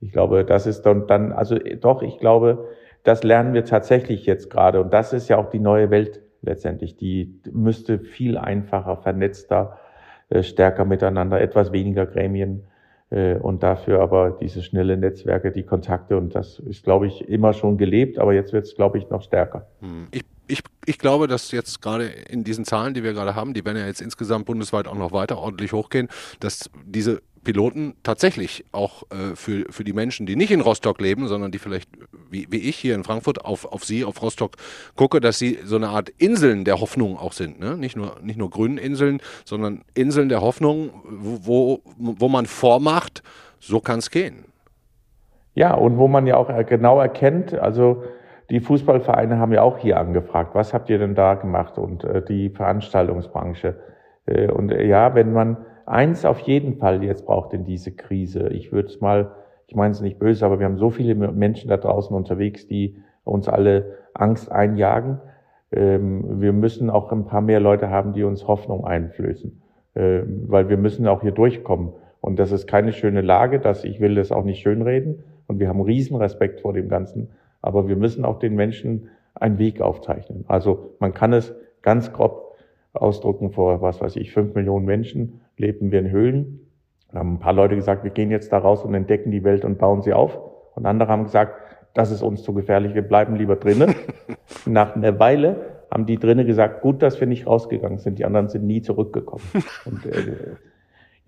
Ich 0.00 0.12
glaube, 0.12 0.44
das 0.44 0.66
ist 0.66 0.82
dann, 0.82 1.06
dann, 1.06 1.32
also 1.32 1.56
doch, 1.80 2.02
ich 2.02 2.18
glaube, 2.18 2.68
das 3.02 3.22
lernen 3.22 3.54
wir 3.54 3.64
tatsächlich 3.64 4.26
jetzt 4.26 4.50
gerade. 4.50 4.80
Und 4.80 4.92
das 4.92 5.12
ist 5.12 5.28
ja 5.28 5.38
auch 5.38 5.50
die 5.50 5.58
neue 5.58 5.90
Welt 5.90 6.20
letztendlich. 6.42 6.96
Die 6.96 7.40
müsste 7.50 7.98
viel 7.98 8.36
einfacher, 8.36 8.98
vernetzter, 8.98 9.78
äh, 10.28 10.42
stärker 10.42 10.84
miteinander, 10.84 11.40
etwas 11.40 11.72
weniger 11.72 12.06
Gremien 12.06 12.60
äh, 12.60 12.75
und 13.10 13.62
dafür 13.62 14.00
aber 14.00 14.36
diese 14.40 14.62
schnelle 14.62 14.96
Netzwerke, 14.96 15.52
die 15.52 15.62
Kontakte. 15.62 16.16
Und 16.16 16.34
das 16.34 16.58
ist, 16.58 16.82
glaube 16.82 17.06
ich, 17.06 17.28
immer 17.28 17.52
schon 17.52 17.78
gelebt, 17.78 18.18
aber 18.18 18.34
jetzt 18.34 18.52
wird 18.52 18.66
es, 18.66 18.74
glaube 18.74 18.98
ich, 18.98 19.08
noch 19.10 19.22
stärker. 19.22 19.66
Hm. 19.80 20.08
Ich 20.10 20.24
ich, 20.48 20.62
ich 20.84 20.98
glaube, 20.98 21.26
dass 21.26 21.50
jetzt 21.50 21.82
gerade 21.82 22.06
in 22.06 22.44
diesen 22.44 22.64
Zahlen, 22.64 22.94
die 22.94 23.02
wir 23.02 23.12
gerade 23.12 23.34
haben, 23.34 23.54
die 23.54 23.64
werden 23.64 23.78
ja 23.78 23.86
jetzt 23.86 24.00
insgesamt 24.00 24.46
bundesweit 24.46 24.86
auch 24.86 24.94
noch 24.94 25.12
weiter 25.12 25.38
ordentlich 25.38 25.72
hochgehen, 25.72 26.08
dass 26.40 26.70
diese 26.84 27.20
Piloten 27.46 27.94
tatsächlich 28.02 28.64
auch 28.72 29.04
äh, 29.04 29.36
für, 29.36 29.66
für 29.70 29.84
die 29.84 29.92
Menschen, 29.92 30.26
die 30.26 30.34
nicht 30.34 30.50
in 30.50 30.60
Rostock 30.60 31.00
leben, 31.00 31.28
sondern 31.28 31.52
die 31.52 31.60
vielleicht, 31.60 31.88
wie, 32.28 32.48
wie 32.50 32.58
ich 32.58 32.74
hier 32.74 32.96
in 32.96 33.04
Frankfurt, 33.04 33.44
auf, 33.44 33.64
auf 33.72 33.84
sie, 33.84 34.04
auf 34.04 34.20
Rostock 34.20 34.56
gucke, 34.96 35.20
dass 35.20 35.38
sie 35.38 35.60
so 35.62 35.76
eine 35.76 35.90
Art 35.90 36.08
Inseln 36.18 36.64
der 36.64 36.80
Hoffnung 36.80 37.16
auch 37.16 37.32
sind. 37.32 37.60
Ne? 37.60 37.76
Nicht, 37.76 37.96
nur, 37.96 38.16
nicht 38.20 38.36
nur 38.36 38.50
grünen 38.50 38.78
Inseln, 38.78 39.20
sondern 39.44 39.82
Inseln 39.94 40.28
der 40.28 40.40
Hoffnung, 40.40 40.90
wo, 41.04 41.82
wo 41.96 42.28
man 42.28 42.46
vormacht, 42.46 43.22
so 43.60 43.78
kann 43.78 44.00
es 44.00 44.10
gehen. 44.10 44.46
Ja, 45.54 45.72
und 45.74 45.98
wo 45.98 46.08
man 46.08 46.26
ja 46.26 46.36
auch 46.36 46.50
genau 46.66 47.00
erkennt, 47.00 47.54
also 47.54 48.02
die 48.50 48.58
Fußballvereine 48.58 49.38
haben 49.38 49.52
ja 49.52 49.62
auch 49.62 49.78
hier 49.78 50.00
angefragt, 50.00 50.56
was 50.56 50.74
habt 50.74 50.90
ihr 50.90 50.98
denn 50.98 51.14
da 51.14 51.34
gemacht 51.34 51.78
und 51.78 52.02
äh, 52.02 52.24
die 52.24 52.50
Veranstaltungsbranche. 52.50 53.76
Äh, 54.26 54.50
und 54.50 54.72
äh, 54.72 54.84
ja, 54.84 55.14
wenn 55.14 55.32
man 55.32 55.58
eins 55.86 56.24
auf 56.24 56.40
jeden 56.40 56.76
Fall 56.76 57.02
jetzt 57.02 57.26
braucht 57.26 57.52
in 57.52 57.64
diese 57.64 57.92
Krise. 57.92 58.48
Ich 58.48 58.72
würde 58.72 58.88
es 58.88 59.00
mal, 59.00 59.32
ich 59.66 59.74
meine 59.74 59.92
es 59.92 60.00
nicht 60.00 60.18
böse, 60.18 60.44
aber 60.44 60.58
wir 60.58 60.66
haben 60.66 60.78
so 60.78 60.90
viele 60.90 61.14
Menschen 61.14 61.68
da 61.68 61.76
draußen 61.76 62.14
unterwegs, 62.14 62.66
die 62.66 62.96
uns 63.24 63.48
alle 63.48 63.96
Angst 64.14 64.50
einjagen. 64.50 65.20
Ähm, 65.72 66.40
wir 66.40 66.52
müssen 66.52 66.90
auch 66.90 67.10
ein 67.12 67.24
paar 67.24 67.40
mehr 67.40 67.60
Leute 67.60 67.90
haben, 67.90 68.12
die 68.12 68.24
uns 68.24 68.46
Hoffnung 68.46 68.84
einflößen, 68.84 69.60
ähm, 69.94 70.44
weil 70.46 70.68
wir 70.68 70.76
müssen 70.76 71.06
auch 71.06 71.22
hier 71.22 71.32
durchkommen. 71.32 71.92
Und 72.20 72.38
das 72.38 72.52
ist 72.52 72.66
keine 72.66 72.92
schöne 72.92 73.20
Lage, 73.20 73.60
dass 73.60 73.84
ich 73.84 74.00
will 74.00 74.16
das 74.16 74.32
auch 74.32 74.44
nicht 74.44 74.60
schönreden. 74.60 75.24
Und 75.46 75.60
wir 75.60 75.68
haben 75.68 75.80
riesen 75.80 76.16
Respekt 76.16 76.60
vor 76.60 76.72
dem 76.72 76.88
Ganzen. 76.88 77.28
Aber 77.62 77.88
wir 77.88 77.96
müssen 77.96 78.24
auch 78.24 78.38
den 78.38 78.54
Menschen 78.54 79.10
einen 79.34 79.58
Weg 79.58 79.80
aufzeichnen. 79.80 80.44
Also 80.48 80.90
man 80.98 81.14
kann 81.14 81.32
es 81.32 81.54
ganz 81.82 82.12
grob 82.12 82.56
ausdrucken, 82.92 83.52
vor, 83.52 83.82
was 83.82 84.00
weiß 84.00 84.16
ich, 84.16 84.32
fünf 84.32 84.54
Millionen 84.54 84.86
Menschen 84.86 85.40
lebten 85.56 85.90
wir 85.90 86.00
in 86.00 86.10
Höhlen. 86.10 86.60
Da 87.12 87.20
haben 87.20 87.34
ein 87.34 87.38
paar 87.38 87.52
Leute 87.52 87.76
gesagt, 87.76 88.04
wir 88.04 88.10
gehen 88.10 88.30
jetzt 88.30 88.52
da 88.52 88.58
raus 88.58 88.84
und 88.84 88.94
entdecken 88.94 89.30
die 89.30 89.44
Welt 89.44 89.64
und 89.64 89.78
bauen 89.78 90.02
sie 90.02 90.12
auf. 90.12 90.38
Und 90.74 90.86
andere 90.86 91.08
haben 91.10 91.24
gesagt, 91.24 91.54
das 91.94 92.10
ist 92.10 92.22
uns 92.22 92.42
zu 92.42 92.52
gefährlich, 92.52 92.94
wir 92.94 93.02
bleiben 93.02 93.36
lieber 93.36 93.56
drinnen. 93.56 93.94
Nach 94.66 94.94
einer 94.94 95.18
Weile 95.18 95.56
haben 95.90 96.04
die 96.04 96.18
drinnen 96.18 96.46
gesagt, 96.46 96.82
gut, 96.82 97.02
dass 97.02 97.20
wir 97.20 97.26
nicht 97.26 97.46
rausgegangen 97.46 97.98
sind. 97.98 98.18
Die 98.18 98.24
anderen 98.24 98.48
sind 98.48 98.66
nie 98.66 98.82
zurückgekommen. 98.82 99.44
Und, 99.86 100.04
äh, 100.04 100.56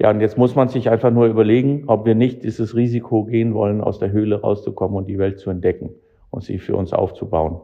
ja, 0.00 0.10
und 0.10 0.20
jetzt 0.20 0.38
muss 0.38 0.54
man 0.54 0.68
sich 0.68 0.90
einfach 0.90 1.10
nur 1.10 1.26
überlegen, 1.26 1.84
ob 1.88 2.06
wir 2.06 2.14
nicht 2.14 2.44
dieses 2.44 2.76
Risiko 2.76 3.24
gehen 3.24 3.52
wollen, 3.52 3.80
aus 3.80 3.98
der 3.98 4.12
Höhle 4.12 4.42
rauszukommen 4.42 4.96
und 4.96 5.08
die 5.08 5.18
Welt 5.18 5.40
zu 5.40 5.50
entdecken 5.50 5.90
und 6.30 6.44
sie 6.44 6.60
für 6.60 6.76
uns 6.76 6.92
aufzubauen. 6.92 7.60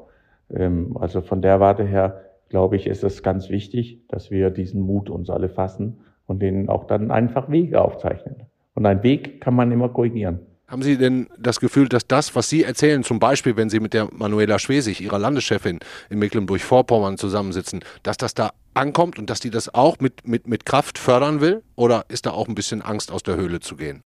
Ähm, 0.53 0.97
also 0.99 1.21
von 1.21 1.43
der 1.43 1.61
Warte 1.61 1.85
her, 1.85 2.23
glaube 2.49 2.75
ich, 2.75 2.89
ist 2.89 3.05
es 3.05 3.23
ganz 3.23 3.51
wichtig, 3.51 4.01
dass 4.09 4.33
wir 4.33 4.51
diesen 4.51 4.81
Mut 4.81 5.11
uns 5.11 5.31
alle 5.31 5.49
fassen 5.49 6.01
und 6.27 6.41
denen 6.41 6.69
auch 6.69 6.87
dann 6.87 7.11
einfach 7.11 7.51
Wege 7.51 7.81
aufzeichnen. 7.81 8.37
Und 8.75 8.87
ein 8.87 9.03
Weg 9.03 9.41
kann 9.41 9.55
man 9.55 9.71
immer 9.71 9.89
korrigieren. 9.89 10.41
Haben 10.67 10.83
Sie 10.83 10.97
denn 10.97 11.29
das 11.39 11.61
Gefühl, 11.61 11.89
dass 11.89 12.07
das, 12.07 12.35
was 12.35 12.49
Sie 12.49 12.65
erzählen, 12.65 13.05
zum 13.05 13.19
Beispiel, 13.19 13.57
wenn 13.57 13.69
Sie 13.69 13.81
mit 13.81 13.93
der 13.93 14.09
Manuela 14.13 14.59
Schwesig, 14.59 15.01
Ihrer 15.03 15.19
Landeschefin 15.19 15.79
in 16.09 16.19
Mecklenburg-Vorpommern 16.19 17.19
zusammensitzen, 17.19 17.81
dass 18.03 18.17
das 18.17 18.35
da 18.35 18.51
ankommt 18.73 19.19
und 19.19 19.29
dass 19.29 19.41
die 19.41 19.51
das 19.51 19.73
auch 19.75 19.99
mit, 20.01 20.27
mit, 20.27 20.49
mit 20.49 20.65
Kraft 20.65 20.99
fördern 20.99 21.41
will? 21.41 21.63
Oder 21.77 22.07
ist 22.09 22.27
da 22.27 22.31
auch 22.31 22.49
ein 22.49 22.55
bisschen 22.55 22.81
Angst, 22.81 23.13
aus 23.13 23.23
der 23.23 23.37
Höhle 23.37 23.61
zu 23.61 23.77
gehen? 23.77 24.01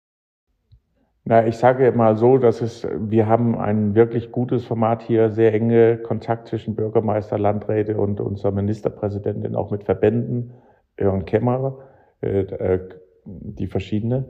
Na, 1.24 1.46
ich 1.46 1.56
sage 1.56 1.90
mal 1.92 2.16
so, 2.16 2.38
dass 2.38 2.62
es, 2.62 2.86
wir 2.98 3.26
haben 3.26 3.58
ein 3.58 3.94
wirklich 3.94 4.30
gutes 4.30 4.64
Format 4.64 5.02
hier, 5.02 5.30
sehr 5.30 5.52
enge 5.52 5.98
Kontakt 5.98 6.48
zwischen 6.48 6.76
Bürgermeister, 6.76 7.36
Landräte 7.36 7.96
und 7.96 8.20
unserer 8.20 8.52
Ministerpräsidentin, 8.52 9.56
auch 9.56 9.72
mit 9.72 9.84
Verbänden 9.84 10.52
und 10.98 11.26
Kämmerer. 11.26 11.78
Äh, 12.26 12.40
äh, 12.40 12.80
die 13.28 13.66
verschiedenen, 13.66 14.26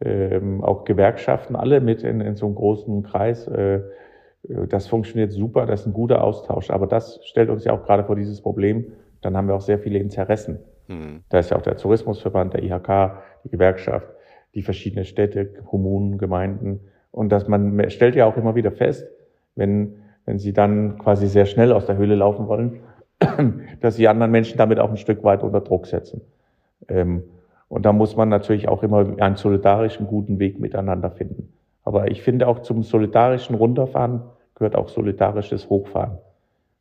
ähm, 0.00 0.64
auch 0.64 0.84
Gewerkschaften, 0.84 1.54
alle 1.54 1.80
mit 1.80 2.02
in, 2.02 2.22
in 2.22 2.34
so 2.34 2.46
einem 2.46 2.54
großen 2.54 3.02
Kreis. 3.02 3.46
Äh, 3.46 3.80
das 4.68 4.86
funktioniert 4.86 5.32
super, 5.32 5.66
das 5.66 5.82
ist 5.82 5.86
ein 5.86 5.92
guter 5.92 6.24
Austausch. 6.24 6.70
Aber 6.70 6.86
das 6.86 7.20
stellt 7.24 7.50
uns 7.50 7.64
ja 7.64 7.72
auch 7.72 7.84
gerade 7.84 8.04
vor 8.04 8.16
dieses 8.16 8.40
Problem. 8.40 8.92
Dann 9.20 9.36
haben 9.36 9.48
wir 9.48 9.54
auch 9.54 9.60
sehr 9.60 9.78
viele 9.78 9.98
Interessen. 9.98 10.60
Mhm. 10.88 11.24
Da 11.28 11.40
ist 11.40 11.50
ja 11.50 11.58
auch 11.58 11.62
der 11.62 11.76
Tourismusverband, 11.76 12.54
der 12.54 12.62
IHK, 12.62 13.22
die 13.44 13.50
Gewerkschaft, 13.50 14.08
die 14.54 14.62
verschiedenen 14.62 15.04
Städte, 15.04 15.44
Kommunen, 15.44 16.16
Gemeinden. 16.16 16.80
Und 17.10 17.30
dass 17.30 17.46
man 17.46 17.90
stellt 17.90 18.16
ja 18.16 18.26
auch 18.26 18.38
immer 18.38 18.54
wieder 18.54 18.72
fest, 18.72 19.06
wenn, 19.56 19.96
wenn 20.24 20.38
sie 20.38 20.54
dann 20.54 20.98
quasi 20.98 21.26
sehr 21.26 21.44
schnell 21.44 21.70
aus 21.70 21.84
der 21.84 21.98
Höhle 21.98 22.14
laufen 22.14 22.48
wollen, 22.48 22.80
dass 23.80 23.96
sie 23.96 24.08
anderen 24.08 24.32
Menschen 24.32 24.56
damit 24.56 24.80
auch 24.80 24.90
ein 24.90 24.96
Stück 24.96 25.22
weit 25.22 25.42
unter 25.42 25.60
Druck 25.60 25.86
setzen. 25.86 26.22
Ähm, 26.88 27.22
und 27.68 27.86
da 27.86 27.92
muss 27.92 28.16
man 28.16 28.28
natürlich 28.28 28.68
auch 28.68 28.82
immer 28.82 29.06
einen 29.18 29.36
solidarischen, 29.36 30.06
guten 30.06 30.38
Weg 30.38 30.60
miteinander 30.60 31.10
finden. 31.10 31.52
Aber 31.84 32.10
ich 32.10 32.22
finde 32.22 32.46
auch 32.46 32.60
zum 32.60 32.82
solidarischen 32.82 33.56
Runterfahren 33.56 34.22
gehört 34.54 34.76
auch 34.76 34.88
solidarisches 34.88 35.68
Hochfahren. 35.68 36.18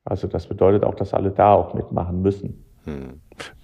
Also 0.03 0.27
das 0.27 0.47
bedeutet 0.47 0.83
auch, 0.83 0.95
dass 0.95 1.13
alle 1.13 1.31
da 1.31 1.53
auch 1.53 1.73
mitmachen 1.73 2.21
müssen. 2.21 2.65
Hm. 2.85 3.21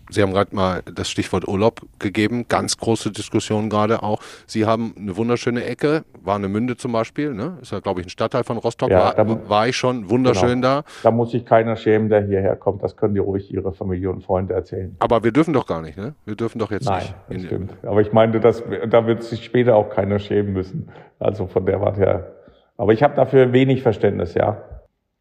Sie 0.10 0.22
haben 0.22 0.34
gerade 0.34 0.56
mal 0.56 0.82
das 0.84 1.10
Stichwort 1.10 1.48
Urlaub 1.48 1.82
gegeben, 2.00 2.46
ganz 2.48 2.78
große 2.78 3.12
Diskussion 3.12 3.70
gerade 3.70 4.04
auch. 4.04 4.22
Sie 4.46 4.66
haben 4.66 4.94
eine 4.98 5.18
wunderschöne 5.18 5.64
Ecke, 5.66 6.04
Warnemünde 6.24 6.78
zum 6.78 6.92
Beispiel, 6.92 7.34
ne? 7.34 7.58
ist 7.62 7.72
ja 7.72 7.80
glaube 7.80 8.02
ich 8.02 8.08
ein 8.08 8.10
Stadtteil 8.10 8.44
von 8.44 8.58
Rostock, 8.58 8.90
ja, 8.90 9.00
war, 9.00 9.16
da, 9.16 9.50
war 9.50 9.68
ich 9.68 9.76
schon 9.76 10.10
wunderschön 10.10 10.62
genau. 10.62 10.82
da. 10.82 10.84
Da 11.04 11.12
muss 11.12 11.32
sich 11.32 11.46
keiner 11.46 11.76
schämen, 11.76 12.10
der 12.10 12.26
hierher 12.26 12.56
kommt, 12.56 12.84
das 12.84 12.96
können 12.96 13.14
die 13.14 13.20
ruhig 13.20 13.54
ihre 13.54 13.74
Familie 13.74 14.10
und 14.10 14.24
Freunde 14.24 14.54
erzählen. 14.54 14.96
Aber 15.00 15.24
wir 15.24 15.32
dürfen 15.32 15.54
doch 15.54 15.66
gar 15.66 15.82
nicht, 15.82 15.98
ne? 15.98 16.16
Wir 16.26 16.36
dürfen 16.36 16.60
doch 16.60 16.72
jetzt 16.72 16.86
Nein, 16.86 17.04
nicht. 17.04 17.16
Das 17.30 17.44
stimmt. 17.44 17.74
Aber 17.84 18.02
ich 18.02 18.14
meinte, 18.14 18.40
dass, 18.40 18.64
da 18.90 19.08
wird 19.08 19.24
sich 19.24 19.44
später 19.44 19.76
auch 19.76 19.90
keiner 19.90 20.20
schämen 20.20 20.54
müssen. 20.54 20.90
Also 21.20 21.48
von 21.48 21.66
der 21.66 21.82
Warte 21.82 22.00
her. 22.00 22.32
Aber 22.78 22.94
ich 22.94 23.04
habe 23.04 23.16
dafür 23.16 23.54
wenig 23.54 23.82
Verständnis, 23.82 24.34
ja. 24.36 24.62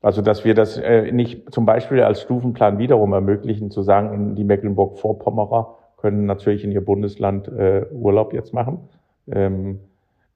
Also 0.03 0.23
dass 0.23 0.45
wir 0.45 0.55
das 0.55 0.76
äh, 0.76 1.11
nicht 1.12 1.53
zum 1.53 1.67
Beispiel 1.67 2.03
als 2.03 2.21
Stufenplan 2.21 2.79
wiederum 2.79 3.12
ermöglichen, 3.12 3.71
zu 3.71 3.83
sagen, 3.83 4.35
die 4.35 4.45
Mecklenburg-Vorpommerer 4.45 5.79
können 5.97 6.26
natürlich 6.26 6.65
in 6.65 6.73
ihr 6.73 6.85
Bundesland 6.85 7.49
äh, 7.49 7.87
Urlaub 7.91 8.33
jetzt 8.33 8.53
machen. 8.53 8.79
Ähm, 9.31 9.81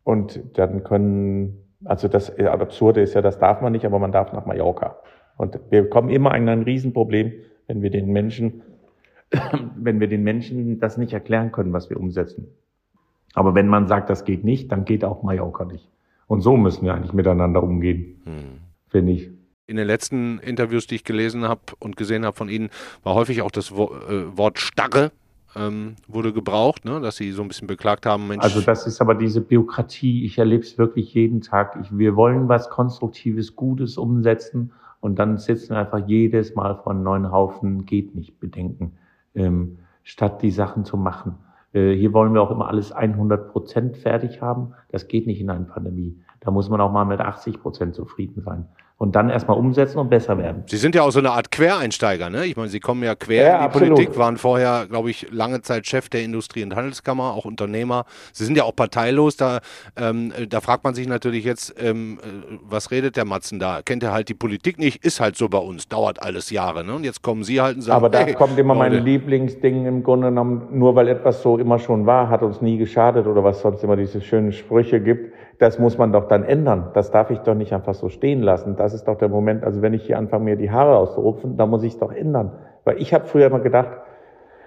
und 0.02 0.40
dann 0.54 0.82
können, 0.82 1.62
also 1.84 2.08
das 2.08 2.36
äh, 2.38 2.46
Absurde 2.46 3.02
ist 3.02 3.14
ja, 3.14 3.22
das 3.22 3.38
darf 3.38 3.60
man 3.60 3.72
nicht, 3.72 3.84
aber 3.84 3.98
man 3.98 4.12
darf 4.12 4.32
nach 4.32 4.46
Mallorca. 4.46 4.96
Und 5.36 5.60
wir 5.70 5.88
kommen 5.88 6.10
immer 6.10 6.34
in 6.34 6.48
ein 6.48 6.62
Riesenproblem, 6.62 7.32
wenn 7.66 7.82
wir 7.82 7.90
den 7.90 8.10
Menschen, 8.12 8.62
wenn 9.76 10.00
wir 10.00 10.08
den 10.08 10.24
Menschen 10.24 10.80
das 10.80 10.96
nicht 10.96 11.12
erklären 11.12 11.52
können, 11.52 11.72
was 11.72 11.90
wir 11.90 12.00
umsetzen. 12.00 12.48
Aber 13.34 13.54
wenn 13.54 13.68
man 13.68 13.86
sagt, 13.86 14.10
das 14.10 14.24
geht 14.24 14.42
nicht, 14.42 14.72
dann 14.72 14.84
geht 14.84 15.04
auch 15.04 15.22
Mallorca 15.22 15.64
nicht. 15.64 15.88
Und 16.26 16.40
so 16.40 16.56
müssen 16.56 16.84
wir 16.84 16.94
eigentlich 16.94 17.12
miteinander 17.12 17.62
umgehen, 17.62 18.20
hm. 18.24 18.58
finde 18.88 19.12
ich 19.12 19.30
in 19.70 19.76
den 19.76 19.86
letzten 19.86 20.38
Interviews, 20.40 20.86
die 20.86 20.96
ich 20.96 21.04
gelesen 21.04 21.44
habe 21.44 21.60
und 21.78 21.96
gesehen 21.96 22.26
habe 22.26 22.36
von 22.36 22.48
Ihnen, 22.48 22.70
war 23.04 23.14
häufig 23.14 23.40
auch 23.40 23.50
das 23.50 23.70
äh, 23.70 23.74
Wort 23.74 24.58
Starre 24.58 25.12
ähm, 25.56 25.96
wurde 26.06 26.32
gebraucht, 26.32 26.84
ne? 26.84 27.00
dass 27.00 27.16
Sie 27.16 27.32
so 27.32 27.42
ein 27.42 27.48
bisschen 27.48 27.66
beklagt 27.66 28.06
haben. 28.06 28.28
Mensch. 28.28 28.42
Also 28.42 28.60
das 28.60 28.86
ist 28.86 29.00
aber 29.00 29.14
diese 29.14 29.40
Bürokratie. 29.40 30.24
Ich 30.24 30.38
erlebe 30.38 30.62
es 30.62 30.78
wirklich 30.78 31.14
jeden 31.14 31.40
Tag. 31.40 31.78
Ich, 31.82 31.96
wir 31.96 32.16
wollen 32.16 32.48
was 32.48 32.68
Konstruktives, 32.68 33.56
Gutes 33.56 33.96
umsetzen 33.96 34.72
und 35.00 35.18
dann 35.18 35.38
sitzen 35.38 35.74
einfach 35.74 36.06
jedes 36.06 36.54
Mal 36.54 36.76
vor 36.76 36.92
einem 36.92 37.02
neuen 37.02 37.32
Haufen, 37.32 37.86
geht 37.86 38.14
nicht, 38.14 38.38
bedenken, 38.38 38.92
ähm, 39.34 39.78
statt 40.04 40.42
die 40.42 40.50
Sachen 40.50 40.84
zu 40.84 40.96
machen. 40.96 41.36
Äh, 41.72 41.94
hier 41.94 42.12
wollen 42.12 42.34
wir 42.34 42.42
auch 42.42 42.50
immer 42.50 42.68
alles 42.68 42.92
100 42.92 43.50
Prozent 43.50 43.96
fertig 43.96 44.40
haben. 44.40 44.74
Das 44.90 45.08
geht 45.08 45.26
nicht 45.26 45.40
in 45.40 45.50
einer 45.50 45.64
Pandemie. 45.64 46.16
Da 46.40 46.50
muss 46.50 46.70
man 46.70 46.80
auch 46.80 46.92
mal 46.92 47.04
mit 47.04 47.20
80 47.20 47.60
Prozent 47.60 47.94
zufrieden 47.94 48.42
sein. 48.42 48.66
Und 49.00 49.16
dann 49.16 49.30
erstmal 49.30 49.56
umsetzen 49.56 49.98
und 49.98 50.10
besser 50.10 50.36
werden. 50.36 50.62
Sie 50.66 50.76
sind 50.76 50.94
ja 50.94 51.00
auch 51.00 51.10
so 51.10 51.20
eine 51.20 51.30
Art 51.30 51.50
Quereinsteiger, 51.50 52.28
ne? 52.28 52.44
Ich 52.44 52.54
meine, 52.58 52.68
Sie 52.68 52.80
kommen 52.80 53.02
ja 53.02 53.14
quer 53.14 53.46
ja, 53.46 53.54
in 53.54 53.58
die 53.60 53.64
absolut. 53.64 53.94
Politik, 53.94 54.18
waren 54.18 54.36
vorher, 54.36 54.84
glaube 54.90 55.08
ich, 55.08 55.26
lange 55.32 55.62
Zeit 55.62 55.86
Chef 55.86 56.10
der 56.10 56.22
Industrie- 56.22 56.62
und 56.62 56.76
Handelskammer, 56.76 57.32
auch 57.32 57.46
Unternehmer. 57.46 58.04
Sie 58.34 58.44
sind 58.44 58.58
ja 58.58 58.64
auch 58.64 58.76
parteilos, 58.76 59.38
da, 59.38 59.60
ähm, 59.96 60.34
da 60.46 60.60
fragt 60.60 60.84
man 60.84 60.92
sich 60.92 61.08
natürlich 61.08 61.46
jetzt, 61.46 61.74
ähm, 61.82 62.18
äh, 62.22 62.58
was 62.62 62.90
redet 62.90 63.16
der 63.16 63.24
Matzen 63.24 63.58
da? 63.58 63.80
Kennt 63.82 64.02
er 64.02 64.12
halt 64.12 64.28
die 64.28 64.34
Politik 64.34 64.78
nicht? 64.78 65.02
Ist 65.02 65.18
halt 65.18 65.34
so 65.34 65.48
bei 65.48 65.56
uns, 65.56 65.88
dauert 65.88 66.22
alles 66.22 66.50
Jahre, 66.50 66.84
ne? 66.84 66.92
Und 66.92 67.04
jetzt 67.04 67.22
kommen 67.22 67.42
Sie 67.42 67.58
halt 67.58 67.76
und 67.76 67.82
sagen, 67.82 67.96
Aber 67.96 68.10
da 68.10 68.18
hey, 68.18 68.34
kommt 68.34 68.58
immer 68.58 68.74
Leute. 68.74 68.96
mein 68.96 69.04
Lieblingsding 69.06 69.86
im 69.86 70.02
Grunde 70.02 70.28
genommen, 70.28 70.68
nur 70.72 70.94
weil 70.94 71.08
etwas 71.08 71.40
so 71.40 71.56
immer 71.56 71.78
schon 71.78 72.04
war, 72.04 72.28
hat 72.28 72.42
uns 72.42 72.60
nie 72.60 72.76
geschadet 72.76 73.26
oder 73.26 73.42
was 73.42 73.62
sonst 73.62 73.82
immer 73.82 73.96
diese 73.96 74.20
schönen 74.20 74.52
Sprüche 74.52 75.00
gibt 75.00 75.32
das 75.60 75.78
muss 75.78 75.98
man 75.98 76.10
doch 76.10 76.26
dann 76.26 76.42
ändern. 76.42 76.90
Das 76.94 77.10
darf 77.10 77.30
ich 77.30 77.38
doch 77.40 77.54
nicht 77.54 77.74
einfach 77.74 77.92
so 77.92 78.08
stehen 78.08 78.40
lassen. 78.40 78.76
Das 78.76 78.89
ist 78.94 79.08
doch 79.08 79.16
der 79.16 79.28
Moment, 79.28 79.64
also 79.64 79.82
wenn 79.82 79.94
ich 79.94 80.04
hier 80.04 80.18
anfange, 80.18 80.44
mir 80.44 80.56
die 80.56 80.70
Haare 80.70 80.96
auszurupfen, 80.96 81.56
dann 81.56 81.70
muss 81.70 81.82
ich 81.82 81.94
es 81.94 81.98
doch 81.98 82.12
ändern. 82.12 82.52
Weil 82.84 83.00
ich 83.00 83.12
habe 83.14 83.26
früher 83.26 83.46
immer 83.46 83.60
gedacht, 83.60 83.90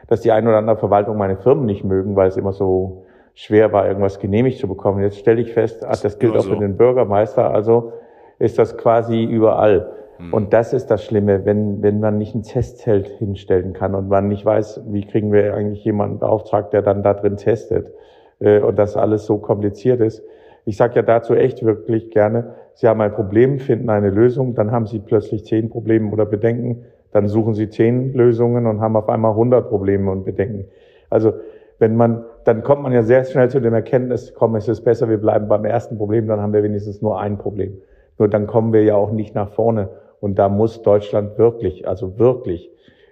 dass 0.08 0.22
die 0.22 0.32
ein 0.32 0.48
oder 0.48 0.58
andere 0.58 0.77
Verwaltung 0.77 1.18
meine 1.18 1.38
Firmen 1.38 1.65
nicht 1.65 1.84
mögen, 1.84 2.15
weil 2.15 2.27
es 2.27 2.38
immer 2.38 2.53
so 2.53 3.06
schwer 3.34 3.72
war, 3.72 3.88
irgendwas 3.88 4.20
genehmigt 4.20 4.60
zu 4.60 4.68
bekommen. 4.68 5.01
Jetzt 5.01 5.18
stelle 5.18 5.42
ich 5.42 5.53
fest, 5.53 5.86
ach, 5.88 6.00
das 6.01 6.20
gilt 6.20 6.36
auch 6.36 6.42
so. 6.42 6.53
für 6.53 6.60
den 6.60 6.77
Bürgermeister, 6.77 7.51
also 7.51 7.94
ist 8.39 8.60
das 8.60 8.77
quasi 8.77 9.24
überall. 9.24 9.92
Hm. 10.18 10.34
Und 10.34 10.53
das 10.53 10.74
ist 10.74 10.88
das 10.88 11.03
Schlimme, 11.03 11.46
wenn, 11.46 11.82
wenn 11.82 12.00
man 12.00 12.18
nicht 12.18 12.36
ein 12.36 12.44
Testzelt 12.44 13.08
hinstellen 13.08 13.74
kann 13.74 13.96
und 13.96 14.10
man 14.10 14.27
nicht 14.27 14.46
weiß, 14.46 14.82
wie 14.88 15.06
kriegen 15.06 15.32
wir 15.32 15.53
eigentlich 15.56 15.84
jemanden 15.84 16.20
beauftragt, 16.20 16.74
der 16.74 16.82
dann 16.82 17.01
da 17.01 17.13
drin 17.13 17.38
testet 17.38 17.92
äh, 18.39 18.60
und 18.60 18.77
das 18.77 18.96
alles 18.96 19.25
so 19.25 19.38
kompliziert 19.38 20.01
ist 20.01 20.24
ich 20.65 20.77
sage 20.77 20.96
ja 20.96 21.01
dazu 21.01 21.34
echt 21.34 21.63
wirklich 21.63 22.12
gerne, 22.12 22.55
Sie 22.75 22.88
haben 22.88 23.01
ein 23.01 23.13
Problem, 23.13 23.60
finden 23.60 23.89
eine 23.89 24.10
Lösung, 24.10 24.55
dann 24.55 24.72
haben 24.72 24.88
Sie 24.88 25.00
plötzlich 25.00 25.46
zehn 25.46 25.70
Probleme 25.70 26.12
oder 26.12 26.25
Bedenken, 26.25 26.86
dann 27.12 27.27
suchen 27.27 27.53
Sie 27.53 27.70
zehn 27.70 28.13
Lösungen 28.13 28.65
und 28.65 28.82
haben 28.82 28.96
auf 28.96 29.10
einmal 29.10 29.36
hundert 29.36 29.70
Probleme 29.70 30.10
und 30.10 30.25
Bedenken. 30.25 30.65
Also 31.10 31.34
wenn 31.79 31.96
man, 31.96 32.24
dann 32.46 32.63
kommt 32.63 32.82
man 32.82 32.91
ja 32.93 33.03
sehr 33.03 33.24
schnell 33.25 33.50
zu 33.50 33.60
dem 33.60 33.74
Erkenntnis, 33.74 34.34
komm, 34.34 34.55
es 34.55 34.67
ist 34.67 34.82
besser, 34.82 35.10
wir 35.10 35.17
bleiben 35.17 35.48
beim 35.48 35.65
ersten 35.65 35.98
Problem, 35.98 36.27
dann 36.27 36.39
haben 36.39 36.53
wir 36.53 36.63
wenigstens 36.63 37.01
nur 37.01 37.20
ein 37.20 37.38
Problem. 37.38 37.77
Nur 38.17 38.27
dann 38.27 38.48
kommen 38.48 38.74
wir 38.74 38.84
ja 38.84 38.96
auch 38.96 39.12
nicht 39.12 39.36
nach 39.36 39.50
vorne. 39.50 39.89
Und 40.20 40.39
da 40.39 40.50
muss 40.50 40.82
Deutschland 40.82 41.38
wirklich, 41.38 41.88
also 41.88 42.17
wirklich, 42.17 42.72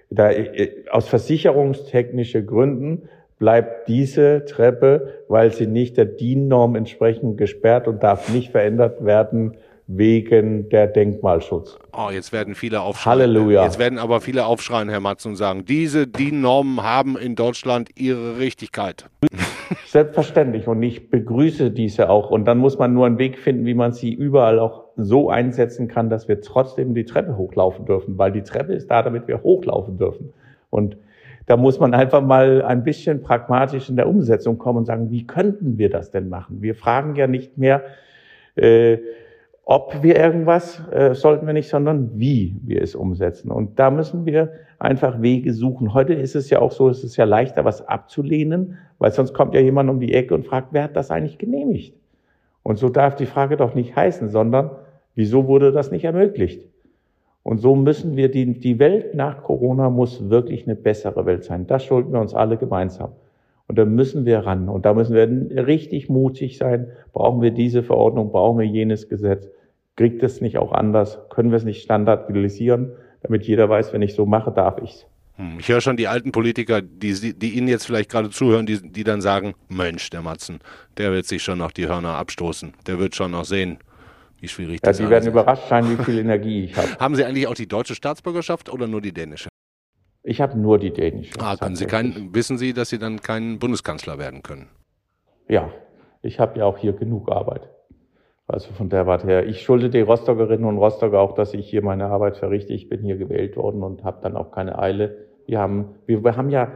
da, 0.09 0.31
äh, 0.31 0.69
aus 0.89 1.07
versicherungstechnischen 1.07 2.45
Gründen 2.45 3.09
bleibt 3.41 3.87
diese 3.87 4.45
Treppe, 4.45 5.25
weil 5.27 5.51
sie 5.51 5.65
nicht 5.65 5.97
der 5.97 6.05
DIN-Norm 6.05 6.75
entsprechend 6.75 7.39
gesperrt 7.39 7.87
und 7.87 8.03
darf 8.03 8.31
nicht 8.31 8.51
verändert 8.51 9.03
werden 9.03 9.57
wegen 9.87 10.69
der 10.69 10.85
Denkmalschutz. 10.85 11.79
Oh, 11.91 12.11
jetzt 12.11 12.31
werden 12.31 12.53
viele 12.53 12.81
aufschreien. 12.81 13.19
Halleluja. 13.19 13.63
Jetzt 13.63 13.79
werden 13.79 13.97
aber 13.97 14.21
viele 14.21 14.45
aufschreien, 14.45 14.89
Herr 14.89 14.99
Matz, 14.99 15.25
und 15.25 15.37
sagen, 15.37 15.65
diese 15.65 16.05
DIN-Normen 16.05 16.83
haben 16.83 17.17
in 17.17 17.33
Deutschland 17.33 17.89
ihre 17.95 18.37
Richtigkeit. 18.37 19.09
Selbstverständlich. 19.87 20.67
Und 20.67 20.83
ich 20.83 21.09
begrüße 21.09 21.71
diese 21.71 22.11
auch. 22.11 22.29
Und 22.29 22.45
dann 22.45 22.59
muss 22.59 22.77
man 22.77 22.93
nur 22.93 23.07
einen 23.07 23.17
Weg 23.17 23.39
finden, 23.39 23.65
wie 23.65 23.73
man 23.73 23.91
sie 23.91 24.13
überall 24.13 24.59
auch 24.59 24.83
so 24.97 25.31
einsetzen 25.31 25.87
kann, 25.87 26.11
dass 26.11 26.27
wir 26.27 26.41
trotzdem 26.41 26.93
die 26.93 27.05
Treppe 27.05 27.37
hochlaufen 27.37 27.87
dürfen. 27.87 28.19
Weil 28.19 28.31
die 28.31 28.43
Treppe 28.43 28.73
ist 28.73 28.91
da, 28.91 29.01
damit 29.01 29.27
wir 29.27 29.41
hochlaufen 29.41 29.97
dürfen. 29.97 30.31
Und 30.69 30.95
da 31.45 31.57
muss 31.57 31.79
man 31.79 31.93
einfach 31.93 32.21
mal 32.21 32.61
ein 32.61 32.83
bisschen 32.83 33.21
pragmatisch 33.21 33.89
in 33.89 33.95
der 33.95 34.07
Umsetzung 34.07 34.57
kommen 34.57 34.79
und 34.79 34.85
sagen, 34.85 35.09
wie 35.09 35.25
könnten 35.25 35.77
wir 35.77 35.89
das 35.89 36.11
denn 36.11 36.29
machen? 36.29 36.61
Wir 36.61 36.75
fragen 36.75 37.15
ja 37.15 37.27
nicht 37.27 37.57
mehr, 37.57 37.83
äh, 38.55 38.99
ob 39.63 40.03
wir 40.03 40.17
irgendwas 40.17 40.81
äh, 40.91 41.13
sollten 41.13 41.45
wir 41.45 41.53
nicht, 41.53 41.69
sondern 41.69 42.19
wie 42.19 42.57
wir 42.63 42.81
es 42.81 42.95
umsetzen. 42.95 43.51
Und 43.51 43.79
da 43.79 43.89
müssen 43.91 44.25
wir 44.25 44.51
einfach 44.79 45.21
Wege 45.21 45.53
suchen. 45.53 45.93
Heute 45.93 46.13
ist 46.13 46.35
es 46.35 46.49
ja 46.49 46.59
auch 46.59 46.71
so, 46.71 46.89
es 46.89 47.03
ist 47.03 47.15
ja 47.15 47.25
leichter, 47.25 47.63
was 47.63 47.87
abzulehnen, 47.87 48.77
weil 48.97 49.11
sonst 49.11 49.33
kommt 49.33 49.53
ja 49.53 49.61
jemand 49.61 49.89
um 49.89 49.99
die 49.99 50.13
Ecke 50.13 50.33
und 50.33 50.45
fragt, 50.45 50.69
wer 50.71 50.83
hat 50.83 50.95
das 50.95 51.11
eigentlich 51.11 51.37
genehmigt? 51.37 51.95
Und 52.63 52.77
so 52.77 52.89
darf 52.89 53.15
die 53.15 53.25
Frage 53.25 53.57
doch 53.57 53.75
nicht 53.75 53.95
heißen, 53.95 54.29
sondern 54.29 54.71
wieso 55.15 55.47
wurde 55.47 55.71
das 55.71 55.91
nicht 55.91 56.03
ermöglicht? 56.03 56.70
Und 57.43 57.57
so 57.59 57.75
müssen 57.75 58.15
wir, 58.15 58.29
die, 58.29 58.59
die 58.59 58.79
Welt 58.79 59.15
nach 59.15 59.43
Corona 59.43 59.89
muss 59.89 60.29
wirklich 60.29 60.65
eine 60.67 60.75
bessere 60.75 61.25
Welt 61.25 61.43
sein. 61.43 61.65
Das 61.65 61.83
schulden 61.83 62.13
wir 62.13 62.21
uns 62.21 62.35
alle 62.35 62.57
gemeinsam. 62.57 63.13
Und 63.67 63.77
da 63.77 63.85
müssen 63.85 64.25
wir 64.25 64.39
ran. 64.39 64.69
Und 64.69 64.85
da 64.85 64.93
müssen 64.93 65.15
wir 65.15 65.65
richtig 65.65 66.09
mutig 66.09 66.57
sein. 66.57 66.87
Brauchen 67.13 67.41
wir 67.41 67.51
diese 67.51 67.83
Verordnung? 67.83 68.31
Brauchen 68.31 68.59
wir 68.59 68.65
jenes 68.65 69.09
Gesetz? 69.09 69.49
Kriegt 69.95 70.21
es 70.23 70.41
nicht 70.41 70.57
auch 70.57 70.71
anders? 70.71 71.19
Können 71.29 71.51
wir 71.51 71.57
es 71.57 71.63
nicht 71.63 71.81
standardisieren, 71.81 72.91
damit 73.21 73.43
jeder 73.43 73.69
weiß, 73.69 73.93
wenn 73.93 74.01
ich 74.01 74.13
so 74.13 74.25
mache, 74.25 74.51
darf 74.51 74.79
ich's? 74.83 75.05
Hm, 75.35 75.57
ich 75.59 75.69
höre 75.69 75.81
schon 75.81 75.97
die 75.97 76.07
alten 76.07 76.31
Politiker, 76.31 76.81
die, 76.81 77.33
die 77.33 77.49
Ihnen 77.51 77.67
jetzt 77.67 77.85
vielleicht 77.85 78.11
gerade 78.11 78.29
zuhören, 78.29 78.65
die, 78.65 78.81
die 78.81 79.03
dann 79.03 79.21
sagen, 79.21 79.53
Mensch, 79.69 80.09
der 80.09 80.21
Matzen, 80.21 80.59
der 80.97 81.11
wird 81.11 81.25
sich 81.25 81.41
schon 81.41 81.57
noch 81.57 81.71
die 81.71 81.87
Hörner 81.87 82.15
abstoßen. 82.15 82.73
Der 82.87 82.99
wird 82.99 83.15
schon 83.15 83.31
noch 83.31 83.45
sehen, 83.45 83.79
wie 84.41 84.47
schwierig 84.47 84.75
ja, 84.75 84.79
das 84.83 84.99
ist. 84.99 85.05
Sie 85.05 85.09
werden 85.09 85.27
überrascht 85.27 85.69
sein, 85.69 85.89
wie 85.89 86.03
viel 86.03 86.19
Energie 86.19 86.65
ich 86.65 86.75
habe. 86.75 86.87
Haben 86.99 87.15
Sie 87.15 87.23
eigentlich 87.23 87.47
auch 87.47 87.53
die 87.53 87.67
deutsche 87.67 87.95
Staatsbürgerschaft 87.95 88.71
oder 88.71 88.87
nur 88.87 89.01
die 89.01 89.13
dänische? 89.13 89.49
Ich 90.23 90.39
habe 90.39 90.57
nur 90.57 90.77
die 90.77 90.91
dänische. 90.91 91.33
Ah, 91.39 91.55
können 91.55 91.75
Sie 91.75 91.85
kein, 91.85 92.29
wissen 92.33 92.57
Sie, 92.57 92.73
dass 92.73 92.89
Sie 92.89 92.99
dann 92.99 93.21
kein 93.21 93.57
Bundeskanzler 93.57 94.19
werden 94.19 94.43
können? 94.43 94.69
Ja, 95.47 95.71
ich 96.21 96.39
habe 96.39 96.59
ja 96.59 96.65
auch 96.65 96.77
hier 96.77 96.93
genug 96.93 97.31
Arbeit. 97.31 97.69
Also 98.47 98.73
von 98.73 98.89
der 98.89 99.07
Warte 99.07 99.27
her. 99.27 99.47
Ich 99.47 99.61
schulde 99.61 99.89
den 99.89 100.05
Rostockerinnen 100.05 100.65
und 100.65 100.77
Rostocker 100.77 101.19
auch, 101.19 101.33
dass 101.33 101.53
ich 101.53 101.69
hier 101.69 101.81
meine 101.81 102.07
Arbeit 102.07 102.37
verrichte. 102.37 102.73
Ich 102.73 102.89
bin 102.89 103.01
hier 103.01 103.17
gewählt 103.17 103.55
worden 103.55 103.81
und 103.81 104.03
habe 104.03 104.19
dann 104.21 104.35
auch 104.35 104.51
keine 104.51 104.77
Eile. 104.77 105.29
Wir 105.47 105.59
haben, 105.59 105.95
wir, 106.05 106.23
wir 106.23 106.35
haben 106.35 106.49
ja 106.49 106.71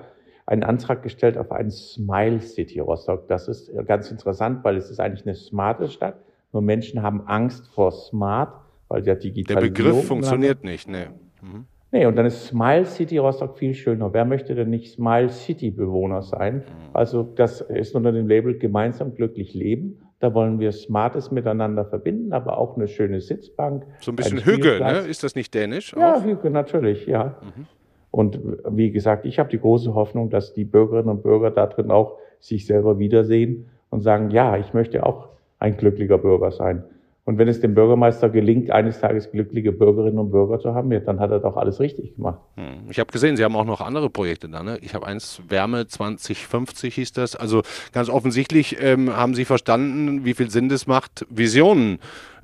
einen 0.45 0.63
Antrag 0.63 1.03
gestellt 1.03 1.37
auf 1.37 1.51
einen 1.51 1.71
Smile 1.71 2.39
City 2.39 2.79
Rostock. 2.79 3.27
Das 3.27 3.47
ist 3.47 3.71
ganz 3.87 4.09
interessant, 4.09 4.63
weil 4.63 4.77
es 4.77 4.89
ist 4.89 4.99
eigentlich 4.99 5.25
eine 5.25 5.35
smarte 5.35 5.89
Stadt. 5.89 6.15
Nur 6.55 6.61
Menschen 6.61 7.03
haben 7.03 7.27
Angst 7.27 7.67
vor 7.73 7.91
Smart, 7.91 8.53
weil 8.87 9.01
der 9.01 9.17
Digitalisierung... 9.17 9.73
Der 9.75 9.83
Begriff 9.83 10.07
funktioniert 10.07 10.63
nicht, 10.63 10.87
ne. 10.87 11.07
Mhm. 11.41 11.65
Nee, 11.91 12.05
und 12.05 12.15
dann 12.15 12.25
ist 12.25 12.47
Smile 12.47 12.85
City 12.85 13.17
Rostock 13.17 13.57
viel 13.57 13.73
schöner. 13.73 14.13
Wer 14.13 14.23
möchte 14.23 14.55
denn 14.55 14.69
nicht 14.69 14.93
Smile 14.93 15.27
City 15.27 15.69
Bewohner 15.69 16.21
sein? 16.21 16.55
Mhm. 16.55 16.61
Also 16.93 17.23
das 17.23 17.59
ist 17.59 17.93
unter 17.93 18.13
dem 18.13 18.29
Label 18.29 18.57
gemeinsam 18.57 19.15
glücklich 19.15 19.53
leben. 19.53 19.99
Da 20.19 20.33
wollen 20.33 20.61
wir 20.61 20.71
Smartes 20.71 21.29
miteinander 21.29 21.83
verbinden, 21.83 22.31
aber 22.31 22.57
auch 22.57 22.77
eine 22.77 22.87
schöne 22.87 23.19
Sitzbank. 23.19 23.85
So 23.99 24.13
ein 24.13 24.15
bisschen 24.15 24.37
ein 24.37 24.45
Hügge, 24.45 24.79
ne? 24.79 24.99
Ist 24.99 25.25
das 25.25 25.35
nicht 25.35 25.53
dänisch? 25.53 25.93
Ja, 25.93 26.23
Hügge, 26.23 26.51
natürlich, 26.51 27.05
ja. 27.05 27.35
Mhm. 27.41 27.65
Und 28.11 28.39
wie 28.69 28.91
gesagt, 28.91 29.25
ich 29.25 29.39
habe 29.39 29.49
die 29.49 29.59
große 29.59 29.93
Hoffnung, 29.93 30.29
dass 30.29 30.53
die 30.53 30.63
Bürgerinnen 30.63 31.09
und 31.09 31.21
Bürger 31.21 31.51
da 31.51 31.67
drin 31.67 31.91
auch 31.91 32.15
sich 32.39 32.65
selber 32.65 32.97
wiedersehen 32.97 33.65
und 33.89 33.99
sagen, 33.99 34.29
ja, 34.29 34.55
ich 34.55 34.73
möchte 34.73 35.05
auch 35.05 35.34
ein 35.65 35.77
glücklicher 35.77 36.19
Bürger 36.19 36.51
sein. 36.51 36.83
Und 37.27 37.39
wenn 37.39 37.47
es 37.47 37.59
dem 37.59 37.73
Bürgermeister 37.73 38.29
gelingt, 38.29 38.69
eines 38.69 38.99
Tages 38.99 39.31
glückliche 39.31 39.71
Bürgerinnen 39.71 40.19
und 40.19 40.29
Bürger 40.29 40.59
zu 40.59 40.75
haben, 40.75 40.91
dann 40.91 41.19
hat 41.19 41.31
er 41.31 41.39
doch 41.39 41.57
alles 41.57 41.79
richtig 41.79 42.15
gemacht. 42.15 42.39
Hm. 42.55 42.87
Ich 42.87 42.99
habe 42.99 43.11
gesehen, 43.11 43.35
Sie 43.35 43.43
haben 43.43 43.55
auch 43.55 43.65
noch 43.65 43.81
andere 43.81 44.11
Projekte 44.11 44.47
da. 44.47 44.61
Ne? 44.61 44.77
Ich 44.81 44.93
habe 44.93 45.07
eins, 45.07 45.41
Wärme 45.49 45.87
2050 45.87 46.93
hieß 46.93 47.13
das. 47.13 47.35
Also 47.35 47.63
ganz 47.93 48.09
offensichtlich 48.09 48.77
ähm, 48.79 49.15
haben 49.17 49.33
Sie 49.33 49.43
verstanden, 49.43 50.23
wie 50.23 50.35
viel 50.35 50.51
Sinn 50.51 50.69
es 50.69 50.85
macht, 50.85 51.25
Visionen 51.31 51.97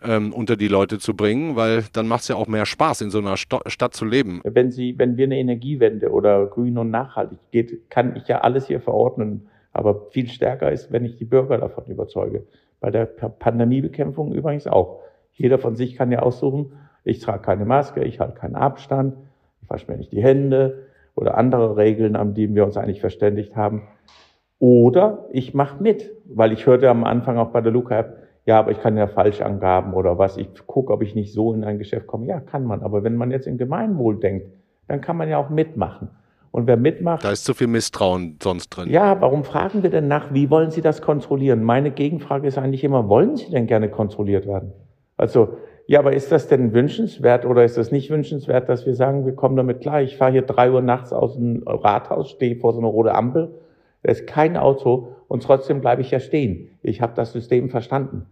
ähm, 0.04 0.34
unter 0.34 0.56
die 0.56 0.68
Leute 0.68 0.98
zu 0.98 1.16
bringen, 1.16 1.56
weil 1.56 1.84
dann 1.94 2.08
macht 2.08 2.22
es 2.22 2.30
ja 2.30 2.36
auch 2.36 2.48
mehr 2.48 2.66
Spaß, 2.66 3.02
in 3.02 3.12
so 3.12 3.20
einer 3.20 3.38
Sto 3.38 3.60
Stadt 3.68 3.94
zu 3.94 4.06
leben. 4.06 4.42
Wenn 4.44 4.72
Sie, 4.72 4.96
wenn 4.98 5.16
wir 5.16 5.26
eine 5.26 5.38
Energiewende 5.38 6.10
oder 6.10 6.48
grün 6.48 6.80
und 6.80 6.90
nachhaltig 6.90 7.38
geht, 7.52 7.92
kann 7.92 8.16
ich 8.16 8.28
ja 8.28 8.42
alles 8.42 8.66
hier 8.66 8.82
verordnen. 8.82 9.48
Aber 9.74 10.08
viel 10.10 10.28
stärker 10.28 10.72
ist, 10.72 10.92
wenn 10.92 11.06
ich 11.06 11.18
die 11.18 11.26
Bürger 11.26 11.60
davon 11.60 11.86
überzeuge. 11.86 12.48
Bei 12.82 12.89
der 12.89 13.06
Pandemiebekämpfung 13.06 14.34
übrigens 14.34 14.67
auch. 14.67 15.00
Jeder 15.32 15.60
von 15.60 15.76
sich 15.76 15.96
kann 15.96 16.12
ja 16.12 16.20
aussuchen, 16.20 16.74
ich 17.04 17.20
trage 17.20 17.41
keine 17.44 17.63
Maske, 17.63 18.04
ich 18.04 18.20
halte 18.20 18.34
keinen 18.34 18.56
Abstand, 18.56 19.15
ich 19.62 19.70
wasche 19.70 19.89
mir 19.89 19.98
nicht 19.98 20.12
die 20.12 20.22
Hände 20.22 20.88
oder 21.15 21.38
andere 21.38 21.78
Regeln, 21.78 22.15
an 22.15 22.34
denen 22.34 22.56
wir 22.56 22.65
uns 22.65 22.78
eigentlich 22.78 23.00
verständigt 23.00 23.56
haben. 23.56 23.84
Oder 24.60 25.26
ich 25.32 25.54
mache 25.54 25.82
mit, 25.82 26.12
weil 26.26 26.52
ich 26.52 26.65
hörte 26.65 26.89
am 26.89 27.04
Anfang 27.04 27.38
auch 27.38 27.52
bei 27.52 27.62
der 27.62 27.72
Luca-App, 27.72 28.17
ja, 28.46 28.60
aber 28.60 28.72
ich 28.72 28.82
kann 28.82 28.98
ja 28.98 29.08
Falschangaben 29.08 29.94
oder 29.94 30.17
was, 30.17 30.38
ich 30.38 30.50
gucke, 30.65 30.91
ob 30.91 31.04
ich 31.04 31.13
nicht 31.13 31.34
so 31.34 31.54
in 31.54 31.63
ein 31.63 31.78
Geschäft 31.78 32.08
komme. 32.08 32.26
Ja, 32.26 32.39
kann 32.39 32.65
man. 32.65 32.82
Aber 32.82 33.04
wenn 33.04 33.15
man 33.15 33.30
jetzt 33.30 33.46
in 33.46 33.60
Gemeinwohl 33.60 34.20
denkt, 34.20 34.48
dann 34.88 35.02
kann 35.02 35.17
man 35.17 35.30
ja 35.30 35.38
auch 35.38 35.50
mitmachen. 35.50 36.10
Und 36.52 36.68
wer 36.68 36.76
mitmacht. 36.76 37.24
Da 37.24 37.32
ist 37.32 37.46
zu 37.46 37.54
viel 37.54 37.68
Misstrauen 37.68 38.38
sonst 38.44 38.70
drin. 38.70 38.90
Ja, 38.90 39.22
warum 39.22 39.46
fragen 39.46 39.84
wir 39.84 39.90
denn 39.90 40.08
nach, 40.08 40.34
wie 40.34 40.50
wollen 40.50 40.70
Sie 40.70 40.82
das 40.82 41.02
kontrollieren? 41.02 41.64
Meine 41.64 41.92
Gegenfrage 41.92 42.48
ist 42.48 42.58
eigentlich 42.58 42.84
immer, 42.84 43.08
wollen 43.08 43.38
Sie 43.38 43.50
denn 43.50 43.68
gerne 43.68 43.90
kontrolliert 43.90 44.46
werden? 44.46 44.74
Also, 45.16 45.58
ja, 45.88 46.00
aber 46.00 46.14
ist 46.14 46.32
das 46.32 46.48
denn 46.48 46.74
wünschenswert 46.74 47.46
oder 47.46 47.64
ist 47.64 47.78
das 47.78 47.92
nicht 47.92 48.10
wünschenswert, 48.10 48.68
dass 48.68 48.86
wir 48.86 48.96
sagen, 48.96 49.26
wir 49.26 49.34
kommen 49.34 49.56
damit 49.56 49.82
klar? 49.82 50.02
Ich 50.02 50.18
fahre 50.18 50.32
hier 50.32 50.42
drei 50.42 50.72
Uhr 50.72 50.82
nachts 50.82 51.14
aus 51.14 51.36
dem 51.36 51.64
Rathaus, 51.66 52.32
stehe 52.32 52.58
vor 52.58 52.74
so 52.74 52.80
einer 52.80 52.90
roten 52.90 53.10
Ampel, 53.10 53.54
da 54.04 54.12
ist 54.12 54.28
kein 54.28 54.58
Auto 54.58 55.16
und 55.28 55.44
trotzdem 55.44 55.80
bleibe 55.80 56.02
ich 56.02 56.12
ja 56.12 56.20
stehen. 56.20 56.70
Ich 56.82 57.02
habe 57.02 57.14
das 57.16 57.32
System 57.32 57.70
verstanden. 57.70 58.26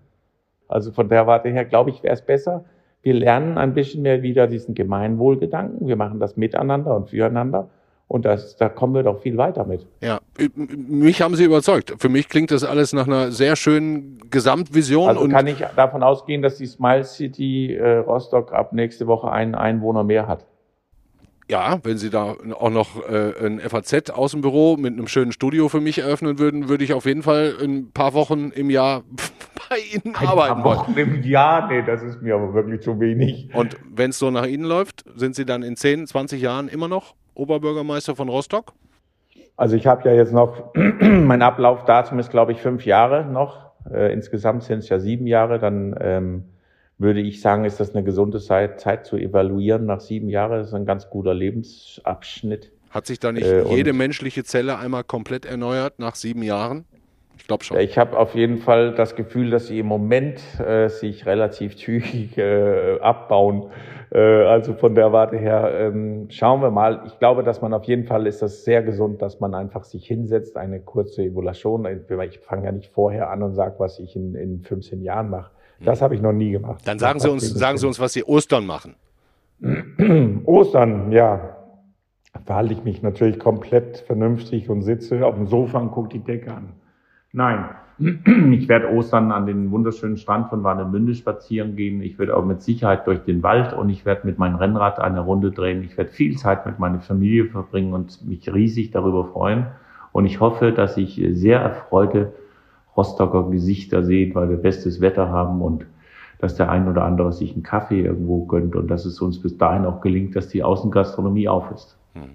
Also 0.67 0.91
von 0.91 1.09
der 1.09 1.25
Warte 1.25 1.49
her, 1.49 1.65
glaube 1.65 1.89
ich, 1.89 2.03
wäre 2.03 2.13
es 2.13 2.21
besser, 2.21 2.65
wir 3.01 3.13
lernen 3.13 3.57
ein 3.57 3.73
bisschen 3.73 4.01
mehr 4.01 4.21
wieder 4.21 4.47
diesen 4.47 4.75
Gemeinwohlgedanken. 4.75 5.87
Wir 5.87 5.95
machen 5.95 6.19
das 6.19 6.35
miteinander 6.35 6.95
und 6.95 7.09
füreinander. 7.09 7.69
Und 8.09 8.25
das, 8.25 8.57
da 8.57 8.69
kommen 8.69 8.95
wir 8.95 9.03
doch 9.03 9.21
viel 9.21 9.37
weiter 9.37 9.65
mit. 9.65 9.85
Ja, 10.01 10.19
mich 10.57 11.21
haben 11.21 11.35
Sie 11.35 11.43
überzeugt. 11.43 11.93
Für 11.99 12.09
mich 12.09 12.27
klingt 12.27 12.49
das 12.49 12.63
alles 12.63 12.91
nach 12.91 13.05
einer 13.05 13.31
sehr 13.31 13.55
schönen 13.55 14.17
Gesamtvision. 14.31 15.09
Also 15.09 15.27
kann 15.27 15.45
ich 15.45 15.63
davon 15.75 16.01
ausgehen, 16.01 16.41
dass 16.41 16.57
die 16.57 16.65
Smile 16.65 17.03
City 17.03 17.75
äh, 17.75 17.97
Rostock 17.97 18.51
ab 18.51 18.73
nächste 18.73 19.05
Woche 19.05 19.31
einen 19.31 19.53
Einwohner 19.53 20.03
mehr 20.03 20.27
hat. 20.27 20.43
Ja, 21.51 21.79
wenn 21.83 21.99
Sie 21.99 22.09
da 22.09 22.35
auch 22.59 22.71
noch 22.71 23.07
äh, 23.07 23.45
ein 23.45 23.59
FAZ-Außenbüro 23.59 24.77
mit 24.77 24.93
einem 24.93 25.07
schönen 25.07 25.31
Studio 25.31 25.69
für 25.69 25.79
mich 25.79 25.99
eröffnen 25.99 26.39
würden, 26.39 26.67
würde 26.67 26.83
ich 26.83 26.93
auf 26.93 27.05
jeden 27.05 27.21
Fall 27.21 27.57
ein 27.61 27.91
paar 27.91 28.15
Wochen 28.15 28.49
im 28.49 28.71
Jahr 28.71 29.03
bei 29.69 29.77
Ihnen 29.93 30.15
ein 30.15 30.27
arbeiten 30.27 30.63
paar 30.63 30.77
Wochen 30.77 30.95
wollen. 30.95 31.09
im 31.09 31.23
Jahr? 31.23 31.67
Nee, 31.67 31.83
das 31.83 32.01
ist 32.01 32.23
mir 32.23 32.33
aber 32.33 32.55
wirklich 32.55 32.81
zu 32.81 32.99
wenig. 32.99 33.49
Und 33.53 33.77
wenn 33.87 34.09
es 34.09 34.17
so 34.17 34.31
nach 34.31 34.47
Ihnen 34.47 34.63
läuft, 34.63 35.05
sind 35.15 35.35
Sie 35.35 35.45
dann 35.45 35.61
in 35.61 35.75
10, 35.75 36.07
20 36.07 36.41
Jahren 36.41 36.69
immer 36.69 36.87
noch 36.87 37.13
Oberbürgermeister 37.39 38.15
von 38.15 38.29
Rostock? 38.29 38.73
Also 39.57 39.75
ich 39.75 39.87
habe 39.87 40.07
ja 40.07 40.15
jetzt 40.15 40.33
noch, 40.33 40.73
mein 40.99 41.41
Ablaufdatum 41.41 42.19
ist 42.19 42.31
glaube 42.31 42.51
ich 42.51 42.61
fünf 42.61 42.85
Jahre 42.85 43.25
noch. 43.25 43.69
Äh, 43.91 44.13
insgesamt 44.13 44.63
sind 44.63 44.79
es 44.79 44.89
ja 44.89 44.99
sieben 44.99 45.27
Jahre. 45.27 45.59
Dann 45.59 45.95
ähm, 45.99 46.43
würde 46.97 47.21
ich 47.21 47.41
sagen, 47.41 47.65
ist 47.65 47.79
das 47.79 47.95
eine 47.95 48.03
gesunde 48.03 48.39
Zeit, 48.39 48.79
Zeit 48.79 49.05
zu 49.05 49.17
evaluieren 49.17 49.85
nach 49.85 50.01
sieben 50.01 50.29
Jahren. 50.29 50.59
Das 50.59 50.67
ist 50.67 50.73
ein 50.73 50.85
ganz 50.85 51.09
guter 51.09 51.33
Lebensabschnitt. 51.33 52.71
Hat 52.89 53.05
sich 53.05 53.19
da 53.19 53.31
nicht 53.31 53.45
äh, 53.45 53.63
jede 53.67 53.93
menschliche 53.93 54.43
Zelle 54.43 54.77
einmal 54.77 55.03
komplett 55.03 55.45
erneuert 55.45 55.99
nach 55.99 56.15
sieben 56.15 56.43
Jahren? 56.43 56.85
Ich 57.49 57.51
glaube 57.51 57.63
schon. 57.63 57.79
Ich 57.79 57.97
habe 57.97 58.15
auf 58.15 58.35
jeden 58.35 58.59
Fall 58.59 58.93
das 58.93 59.15
Gefühl, 59.15 59.49
dass 59.49 59.65
sie 59.65 59.79
im 59.79 59.87
Moment 59.87 60.39
äh, 60.59 60.87
sich 60.87 61.25
relativ 61.25 61.77
zügig 61.77 62.37
äh, 62.37 62.99
abbauen. 62.99 63.71
Äh, 64.11 64.19
also 64.19 64.75
von 64.75 64.93
der 64.93 65.11
Warte 65.13 65.35
her 65.35 65.71
ähm, 65.73 66.27
schauen 66.29 66.61
wir 66.61 66.69
mal. 66.69 67.01
Ich 67.07 67.17
glaube, 67.17 67.41
dass 67.41 67.59
man 67.59 67.73
auf 67.73 67.85
jeden 67.85 68.05
Fall 68.05 68.27
ist 68.27 68.43
das 68.43 68.65
sehr 68.65 68.83
gesund, 68.83 69.23
dass 69.23 69.39
man 69.39 69.55
einfach 69.55 69.83
sich 69.83 70.05
hinsetzt, 70.05 70.57
eine 70.57 70.79
kurze 70.79 71.23
Evaluation. 71.23 71.87
Ich 72.21 72.37
fange 72.37 72.65
ja 72.65 72.71
nicht 72.71 72.91
vorher 72.93 73.31
an 73.31 73.41
und 73.41 73.55
sage, 73.55 73.75
was 73.79 73.97
ich 73.97 74.15
in, 74.15 74.35
in 74.35 74.61
15 74.61 75.01
Jahren 75.01 75.31
mache. 75.31 75.49
Das 75.83 76.03
habe 76.03 76.13
ich 76.13 76.21
noch 76.21 76.33
nie 76.33 76.51
gemacht. 76.51 76.83
Dann 76.85 76.99
sagen 76.99 77.19
Sie 77.19 77.31
uns, 77.31 77.49
sagen 77.49 77.79
Sie 77.79 77.87
uns, 77.87 77.99
was 77.99 78.13
Sie 78.13 78.23
Ostern 78.25 78.67
machen. 78.67 78.93
Ostern, 80.45 81.11
ja. 81.11 81.55
Verhalte 82.45 82.73
ich 82.73 82.83
mich 82.83 83.01
natürlich 83.01 83.39
komplett 83.39 83.97
vernünftig 84.05 84.69
und 84.69 84.83
sitze 84.83 85.25
auf 85.25 85.33
dem 85.33 85.47
Sofa 85.47 85.79
und 85.79 85.89
gucke 85.89 86.09
die 86.09 86.19
Decke 86.19 86.53
an. 86.53 86.73
Nein, 87.31 87.65
ich 87.99 88.67
werde 88.67 88.91
Ostern 88.91 89.31
an 89.31 89.45
den 89.45 89.71
wunderschönen 89.71 90.17
Strand 90.17 90.49
von 90.49 90.63
Warnemünde 90.63 91.13
spazieren 91.15 91.75
gehen. 91.75 92.01
Ich 92.01 92.17
werde 92.17 92.35
auch 92.35 92.45
mit 92.45 92.61
Sicherheit 92.61 93.05
durch 93.07 93.19
den 93.19 93.43
Wald 93.43 93.73
und 93.73 93.89
ich 93.89 94.05
werde 94.05 94.25
mit 94.25 94.39
meinem 94.39 94.55
Rennrad 94.55 94.99
eine 94.99 95.19
Runde 95.19 95.51
drehen. 95.51 95.83
Ich 95.83 95.97
werde 95.97 96.11
viel 96.11 96.37
Zeit 96.37 96.65
mit 96.65 96.79
meiner 96.79 97.01
Familie 97.01 97.45
verbringen 97.45 97.93
und 97.93 98.25
mich 98.25 98.51
riesig 98.51 98.91
darüber 98.91 99.25
freuen. 99.25 99.67
Und 100.11 100.25
ich 100.25 100.39
hoffe, 100.39 100.71
dass 100.71 100.97
ich 100.97 101.21
sehr 101.33 101.59
erfreute 101.59 102.33
Rostocker 102.95 103.49
Gesichter 103.49 104.03
sehe, 104.03 104.33
weil 104.33 104.49
wir 104.49 104.57
bestes 104.57 105.01
Wetter 105.01 105.29
haben 105.29 105.61
und 105.61 105.85
dass 106.39 106.55
der 106.55 106.69
ein 106.71 106.87
oder 106.87 107.03
andere 107.03 107.33
sich 107.33 107.53
einen 107.53 107.63
Kaffee 107.63 108.01
irgendwo 108.01 108.45
gönnt 108.45 108.75
und 108.75 108.87
dass 108.87 109.05
es 109.05 109.21
uns 109.21 109.41
bis 109.41 109.57
dahin 109.57 109.85
auch 109.85 110.01
gelingt, 110.01 110.35
dass 110.35 110.47
die 110.47 110.63
Außengastronomie 110.63 111.47
auf 111.47 111.69
ist. 111.71 111.97
Hm. 112.13 112.29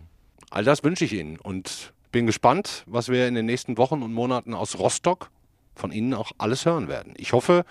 All 0.51 0.63
das 0.63 0.85
wünsche 0.85 1.05
ich 1.07 1.19
Ihnen 1.19 1.39
und 1.43 1.93
bin 2.15 2.27
gespannt, 2.27 2.85
was 2.87 3.09
wir 3.09 3.27
in 3.27 3.35
den 3.35 3.45
nächsten 3.45 3.77
Wochen 3.77 4.01
und 4.03 4.15
Monaten 4.15 4.55
aus 4.55 4.79
Rostock 4.79 5.31
von 5.75 5.91
Ihnen 5.91 6.15
auch 6.15 6.31
alles 6.39 6.65
hören 6.65 6.87
werden. 6.87 7.13
Ich 7.17 7.33
hoffe, 7.33 7.65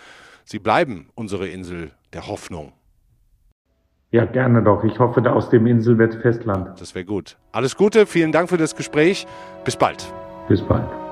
Sie 0.44 0.60
bleiben 0.60 1.08
unsere 1.16 1.48
Insel 1.48 1.92
der 2.12 2.28
Hoffnung. 2.28 2.74
Ja, 4.12 4.26
gerne 4.26 4.62
doch. 4.62 4.84
Ich 4.84 5.00
hoffe, 5.00 5.22
aus 5.32 5.50
dem 5.50 5.66
Insel 5.66 5.98
wird 5.98 6.16
Festland. 6.16 6.80
Das 6.80 6.94
wäre 6.94 7.06
gut. 7.06 7.38
Alles 7.54 7.78
Gute, 7.78 8.06
vielen 8.06 8.34
Dank 8.34 8.50
für 8.50 8.58
das 8.58 8.76
Gespräch. 8.76 9.26
Bis 9.64 9.78
bald. 9.78 10.14
Bis 10.50 10.62
bald. 10.62 11.03